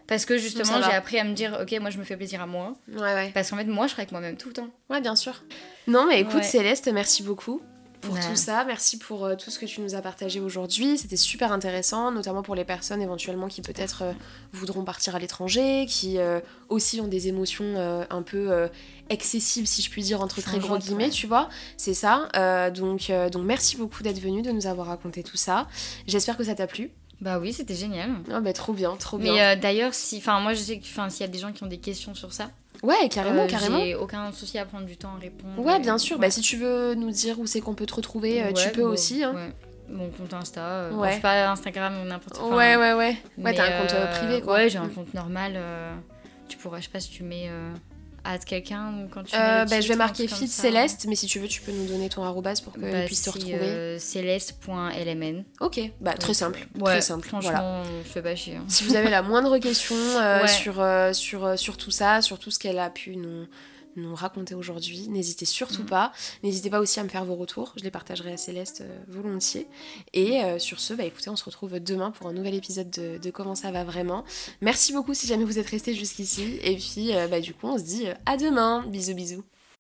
[0.09, 2.47] Parce que justement j'ai appris à me dire ok moi je me fais plaisir à
[2.47, 3.31] moi, Ouais, ouais.
[3.33, 4.69] parce qu'en fait moi je serai avec moi-même tout le temps.
[4.91, 5.45] Ouais, bien sûr.
[5.87, 6.43] Non, mais écoute, Ouais.
[6.43, 7.61] Céleste, merci beaucoup
[8.01, 8.21] pour Ouais.
[8.21, 8.65] tout ça.
[8.65, 10.97] Merci pour euh, tout ce que tu nous as partagé aujourd'hui.
[10.99, 14.13] C'était super intéressant, notamment pour les personnes éventuellement qui peut-être euh,
[14.53, 18.69] voudront partir à l'étranger, qui euh, aussi ont des émotions un peu
[19.11, 21.11] excessives, si je puis dire, entre très gros guillemets, ouais.
[21.11, 21.49] tu vois.
[21.77, 22.29] C'est ça.
[22.75, 25.67] Donc, donc, merci beaucoup d'être venu, de nous avoir raconté tout ça.
[26.07, 26.93] J'espère que ça t'a plu.
[27.21, 28.11] Bah oui c'était génial.
[28.33, 29.33] Ah, bah, trop bien, trop bien.
[29.33, 31.53] Mais euh, d'ailleurs si, enfin moi je sais que, enfin s'il y a des gens
[31.53, 32.51] qui ont des questions sur ça,
[32.85, 33.81] Ouais, carrément, euh, carrément.
[33.81, 35.59] J'ai aucun souci à prendre du temps à répondre.
[35.59, 36.17] Ouais, et- bien sûr.
[36.17, 36.21] ouais.
[36.27, 38.71] Bah, si tu veux nous dire où c'est qu'on peut te retrouver, euh, tu Ouais,
[38.73, 39.25] peux bon, aussi.
[39.25, 39.35] Hein.
[39.35, 39.53] ouais.
[39.91, 41.15] Mon compte Insta, euh, bon, Ouais.
[41.17, 42.51] je pas Instagram ou n'importe quoi.
[42.57, 42.95] Ouais, ouais, ouais.
[42.95, 44.55] Ouais, Mais, t'as un compte euh, euh, privé, quoi.
[44.55, 45.55] Ouais, j'ai un compte normal.
[45.57, 45.93] euh,
[46.47, 47.49] tu pourrais, je sais pas si tu mets
[48.29, 50.49] add quelqu'un quand tu Euh, bah, je vais marquer Feed.
[50.49, 53.23] Céleste, mais si tu veux, tu peux nous donner ton arrobase pour qu'ils Bah, puissent
[53.23, 53.55] te retrouver.
[53.59, 55.45] euh, céleste.lmn.
[55.61, 56.67] Ok, bah très simple.
[56.79, 57.27] Ouais, très simple.
[57.29, 57.83] Franchement, Voilà.
[58.05, 58.57] je fais pas chier.
[58.57, 58.65] hein.
[58.69, 60.49] Si vous avez la moindre question euh, Ouais.
[60.49, 63.47] sur, euh, sur, sur tout ça, sur tout ce qu'elle a pu nous,
[63.99, 65.87] nous raconter aujourd'hui, n'hésitez surtout Mm.
[65.87, 66.13] pas.
[66.43, 69.67] N'hésitez pas aussi à me faire vos retours, je les partagerai à Céleste euh, volontiers.
[70.13, 73.19] Et euh, sur ce, bah écoutez, on se retrouve demain pour un nouvel épisode de,
[73.19, 74.25] de Comment ça va vraiment.
[74.61, 76.59] Merci beaucoup si jamais vous êtes restés jusqu'ici.
[76.63, 78.85] Et puis, euh, bah du coup, on se dit à demain.
[78.89, 79.45] Bisous, bisous.